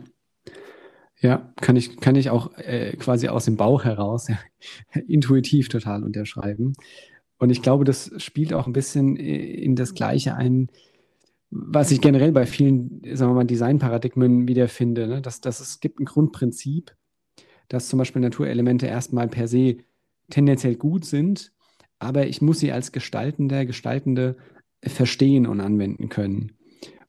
[1.20, 4.26] Ja, kann ich, kann ich auch äh, quasi aus dem Bauch heraus
[5.06, 6.72] intuitiv total unterschreiben.
[7.38, 10.68] Und ich glaube, das spielt auch ein bisschen äh, in das Gleiche ein,
[11.54, 15.20] was ich generell bei vielen, sagen wir mal, Designparadigmen wiederfinde, ne?
[15.20, 16.96] dass, dass es gibt ein Grundprinzip,
[17.68, 19.76] dass zum Beispiel Naturelemente erstmal per se
[20.30, 21.52] tendenziell gut sind,
[21.98, 24.36] aber ich muss sie als Gestaltender, Gestaltende
[24.82, 26.52] verstehen und anwenden können.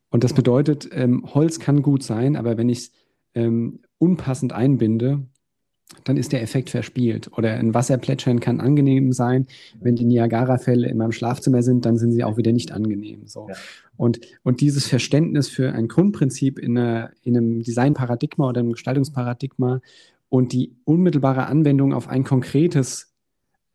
[0.10, 2.92] Und das bedeutet, ähm, Holz kann gut sein, aber wenn ich es
[3.36, 5.26] ähm, unpassend einbinde,
[6.04, 7.30] dann ist der Effekt verspielt.
[7.38, 9.48] Oder ein Wasserplätschern kann angenehm sein.
[9.80, 13.28] Wenn die Niagara-Fälle in meinem Schlafzimmer sind, dann sind sie auch wieder nicht angenehm.
[13.28, 13.48] So.
[13.50, 13.56] Ja.
[13.96, 19.82] Und, und dieses Verständnis für ein Grundprinzip in, einer, in einem Designparadigma oder einem Gestaltungsparadigma
[20.30, 23.13] und die unmittelbare Anwendung auf ein konkretes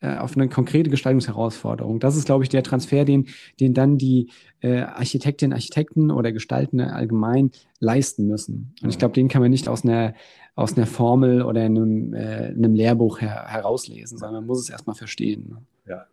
[0.01, 1.99] auf eine konkrete Gestaltungsherausforderung.
[1.99, 3.27] Das ist, glaube ich, der Transfer, den,
[3.59, 4.31] den dann die
[4.61, 7.51] äh, Architektinnen, Architekten oder Gestaltende allgemein
[7.81, 8.75] leisten müssen.
[8.83, 10.15] Und ich glaube, den kann man nicht aus einer,
[10.55, 14.95] aus einer Formel oder einem, äh, einem Lehrbuch her herauslesen, sondern man muss es erstmal
[14.95, 15.49] verstehen.
[15.49, 15.63] Ne?
[15.89, 16.07] Ja,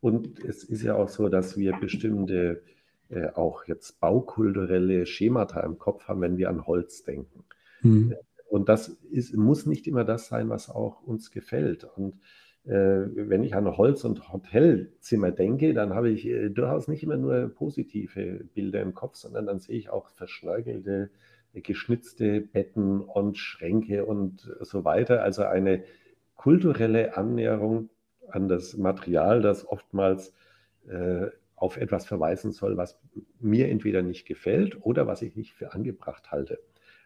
[0.00, 2.62] und es ist ja auch so, dass wir bestimmte
[3.08, 7.44] äh, auch jetzt baukulturelle Schemata im Kopf haben, wenn wir an Holz denken.
[7.82, 8.14] Mhm.
[8.48, 11.84] Und das ist, muss nicht immer das sein, was auch uns gefällt.
[11.84, 12.18] Und äh,
[12.64, 17.48] wenn ich an Holz- und Hotelzimmer denke, dann habe ich äh, durchaus nicht immer nur
[17.48, 21.10] positive Bilder im Kopf, sondern dann sehe ich auch verschnörkelte,
[21.54, 25.22] geschnitzte Betten und Schränke und so weiter.
[25.22, 25.82] Also eine
[26.36, 27.90] kulturelle Annäherung
[28.28, 30.32] an das Material, das oftmals
[30.88, 31.26] äh,
[31.56, 33.00] auf etwas verweisen soll, was
[33.40, 36.60] mir entweder nicht gefällt oder was ich nicht für angebracht halte.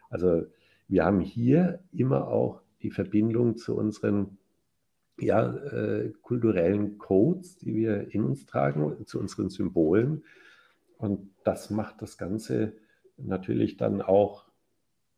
[0.09, 0.43] Also
[0.87, 4.37] wir haben hier immer auch die Verbindung zu unseren
[5.17, 10.23] ja, äh, kulturellen Codes, die wir in uns tragen, zu unseren Symbolen.
[10.97, 12.73] Und das macht das Ganze
[13.17, 14.45] natürlich dann auch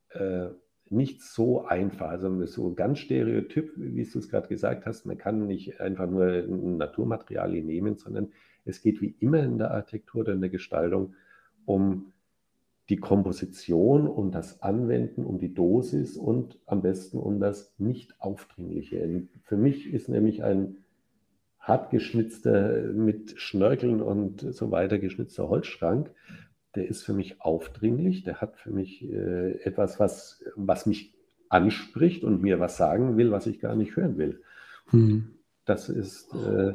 [0.09, 0.49] äh,
[0.89, 2.09] nicht so einfach.
[2.09, 6.43] Also so ganz stereotyp, wie du es gerade gesagt hast, man kann nicht einfach nur
[6.43, 8.31] Naturmaterialien nehmen, sondern
[8.65, 11.15] es geht wie immer in der Architektur oder in der Gestaltung
[11.65, 12.13] um
[12.89, 19.23] die Komposition, um das Anwenden, um die Dosis und am besten um das Nicht-Aufdringliche.
[19.43, 20.77] Für mich ist nämlich ein
[21.59, 26.11] hart geschnitzter, mit Schnörkeln und so weiter geschnitzter Holzschrank,
[26.75, 31.13] der ist für mich aufdringlich, der hat für mich äh, etwas, was, was mich
[31.49, 34.41] anspricht und mir was sagen will, was ich gar nicht hören will.
[34.91, 35.31] Mhm.
[35.65, 36.73] Das ist äh,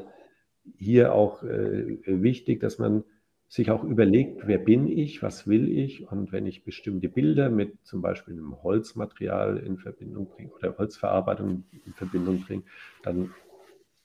[0.77, 3.05] hier auch äh, wichtig, dass man
[3.53, 7.85] sich auch überlegt, wer bin ich, was will ich und wenn ich bestimmte Bilder mit
[7.85, 12.63] zum Beispiel einem Holzmaterial in Verbindung bringe oder Holzverarbeitung in Verbindung bringe,
[13.03, 13.35] dann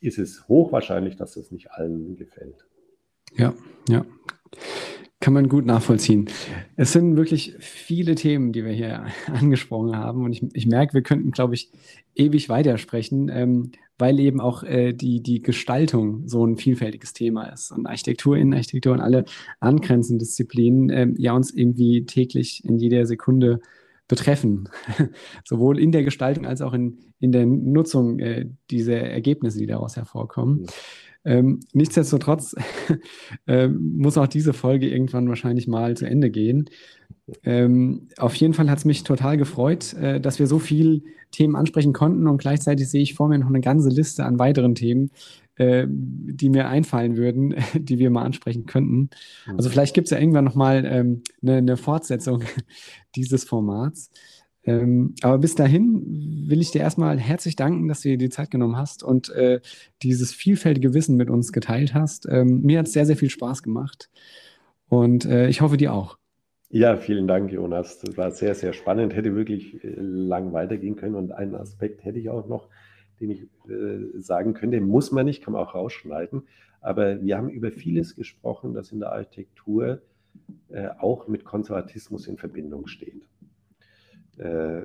[0.02, 2.68] ist es hochwahrscheinlich, dass das nicht allen gefällt.
[3.36, 3.54] Ja,
[3.88, 4.06] ja.
[5.20, 6.30] Kann man gut nachvollziehen.
[6.76, 10.24] Es sind wirklich viele Themen, die wir hier angesprochen haben.
[10.24, 11.72] Und ich, ich merke, wir könnten, glaube ich,
[12.16, 13.30] ewig weitersprechen.
[13.30, 18.38] Ähm, weil eben auch äh, die, die Gestaltung so ein vielfältiges Thema ist und Architektur,
[18.38, 19.26] Innenarchitektur und alle
[19.60, 23.60] angrenzenden Disziplinen äh, ja uns irgendwie täglich in jeder Sekunde
[24.08, 24.70] betreffen,
[25.44, 29.98] sowohl in der Gestaltung als auch in, in der Nutzung äh, dieser Ergebnisse, die daraus
[29.98, 30.66] hervorkommen.
[30.66, 30.72] Ja.
[31.28, 32.56] Ähm, nichtsdestotrotz
[33.48, 36.70] äh, muss auch diese Folge irgendwann wahrscheinlich mal zu Ende gehen.
[37.44, 41.02] Ähm, auf jeden Fall hat es mich total gefreut, äh, dass wir so viele
[41.32, 44.74] Themen ansprechen konnten und gleichzeitig sehe ich vor mir noch eine ganze Liste an weiteren
[44.74, 45.12] Themen,
[45.58, 49.10] äh, die mir einfallen würden, die wir mal ansprechen könnten.
[49.58, 49.74] Also mhm.
[49.74, 52.44] vielleicht gibt es ja irgendwann nochmal ähm, eine, eine Fortsetzung
[53.18, 54.12] dieses Formats.
[54.68, 58.52] Ähm, aber bis dahin will ich dir erstmal herzlich danken, dass du dir die Zeit
[58.52, 59.62] genommen hast und äh,
[60.04, 62.28] dieses vielfältige Wissen mit uns geteilt hast.
[62.30, 64.10] Ähm, mir hat es sehr, sehr viel Spaß gemacht
[64.90, 66.18] und äh, ich hoffe dir auch.
[66.70, 68.00] Ja, vielen Dank, Jonas.
[68.00, 69.16] Das war sehr, sehr spannend.
[69.16, 71.16] Hätte wirklich äh, lang weitergehen können.
[71.16, 72.68] Und einen Aspekt hätte ich auch noch,
[73.22, 76.44] den ich äh, sagen könnte, muss man nicht, kann man auch rausschneiden.
[76.82, 80.02] Aber wir haben über vieles gesprochen, das in der Architektur
[80.68, 83.24] äh, auch mit Konservatismus in Verbindung steht
[84.38, 84.84] äh,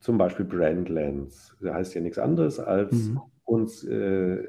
[0.00, 1.56] zum Beispiel Brandlands.
[1.60, 3.20] Das heißt ja nichts anderes, als mhm.
[3.44, 4.44] uns äh,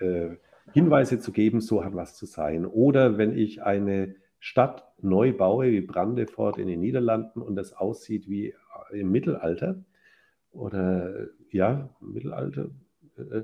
[0.00, 0.36] äh,
[0.72, 2.64] Hinweise zu geben, so hat was zu sein.
[2.64, 8.28] Oder wenn ich eine Stadt neu baue, wie Brandefort in den Niederlanden, und das aussieht
[8.28, 8.54] wie
[8.92, 9.84] im Mittelalter,
[10.52, 12.70] oder ja, Mittelalter,
[13.16, 13.42] äh,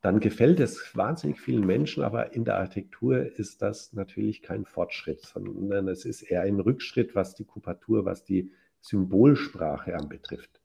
[0.00, 5.22] dann gefällt es wahnsinnig vielen Menschen, aber in der Architektur ist das natürlich kein Fortschritt,
[5.22, 10.60] sondern es ist eher ein Rückschritt, was die Kupatur, was die Symbolsprache anbetrifft.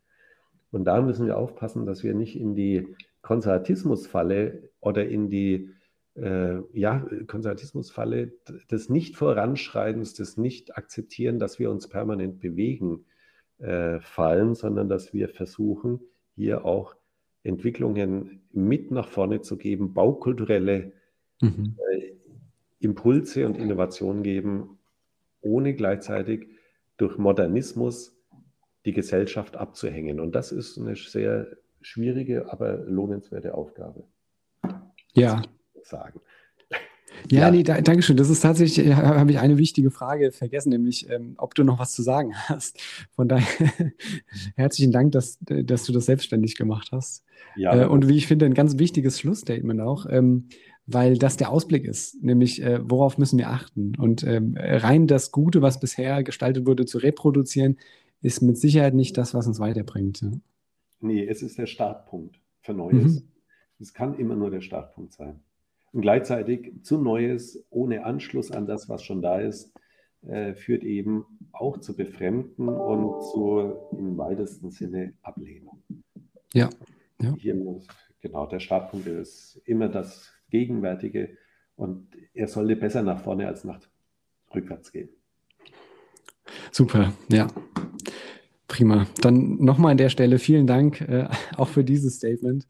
[0.71, 5.69] Und da müssen wir aufpassen, dass wir nicht in die Konservatismusfalle oder in die
[6.15, 8.33] äh, ja, Konservatismusfalle
[8.69, 13.05] des Nicht-Voranschreitens, des Nicht-Akzeptieren, dass wir uns permanent bewegen,
[13.59, 16.01] äh, fallen, sondern dass wir versuchen,
[16.35, 16.95] hier auch
[17.43, 20.93] Entwicklungen mit nach vorne zu geben, baukulturelle
[21.41, 21.77] mhm.
[21.91, 22.13] äh,
[22.79, 24.79] Impulse und Innovationen geben,
[25.41, 26.47] ohne gleichzeitig
[26.97, 28.15] durch Modernismus
[28.85, 30.19] die Gesellschaft abzuhängen.
[30.19, 31.47] Und das ist eine sehr
[31.81, 34.03] schwierige, aber lohnenswerte Aufgabe.
[35.13, 35.41] Ja.
[35.83, 36.19] Sagen.
[37.29, 38.17] Ja, ja, nee, da, danke schön.
[38.17, 41.79] Das ist tatsächlich, äh, habe ich eine wichtige Frage vergessen, nämlich, ähm, ob du noch
[41.79, 42.81] was zu sagen hast.
[43.15, 43.45] Von daher
[44.55, 47.23] herzlichen Dank, dass, dass du das selbstständig gemacht hast.
[47.55, 50.05] Ja, äh, und wie ich finde, ein ganz wichtiges Schlussstatement auch.
[50.09, 50.49] Ähm,
[50.85, 53.95] weil das der Ausblick ist, nämlich äh, worauf müssen wir achten.
[53.97, 57.77] Und ähm, rein das Gute, was bisher gestaltet wurde, zu reproduzieren,
[58.21, 60.21] ist mit Sicherheit nicht das, was uns weiterbringt.
[60.21, 60.31] Ja.
[61.01, 63.21] Nee, es ist der Startpunkt für Neues.
[63.21, 63.27] Mhm.
[63.79, 65.41] Es kann immer nur der Startpunkt sein.
[65.91, 69.73] Und gleichzeitig zu Neues ohne Anschluss an das, was schon da ist,
[70.25, 75.83] äh, führt eben auch zu Befremden und zu im weitesten Sinne Ablehnung.
[76.53, 76.69] Ja.
[77.21, 77.35] ja.
[77.37, 77.87] Hier muss,
[78.21, 81.35] genau, der Startpunkt ist immer das Gegenwärtige
[81.75, 83.79] und er sollte besser nach vorne als nach
[84.53, 85.09] rückwärts gehen.
[86.71, 87.47] Super, ja.
[88.67, 89.07] Prima.
[89.21, 91.27] Dann nochmal an der Stelle vielen Dank äh,
[91.57, 92.67] auch für dieses Statement.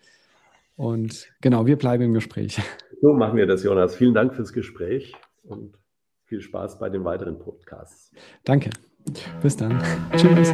[0.77, 2.61] Und genau, wir bleiben im Gespräch.
[3.01, 3.97] So machen wir das, Jonas.
[3.97, 5.77] Vielen Dank fürs Gespräch und
[6.23, 8.11] viel Spaß bei den weiteren Podcasts.
[8.45, 8.69] Danke.
[9.41, 9.84] Bis dann.
[10.15, 10.53] Tschüss.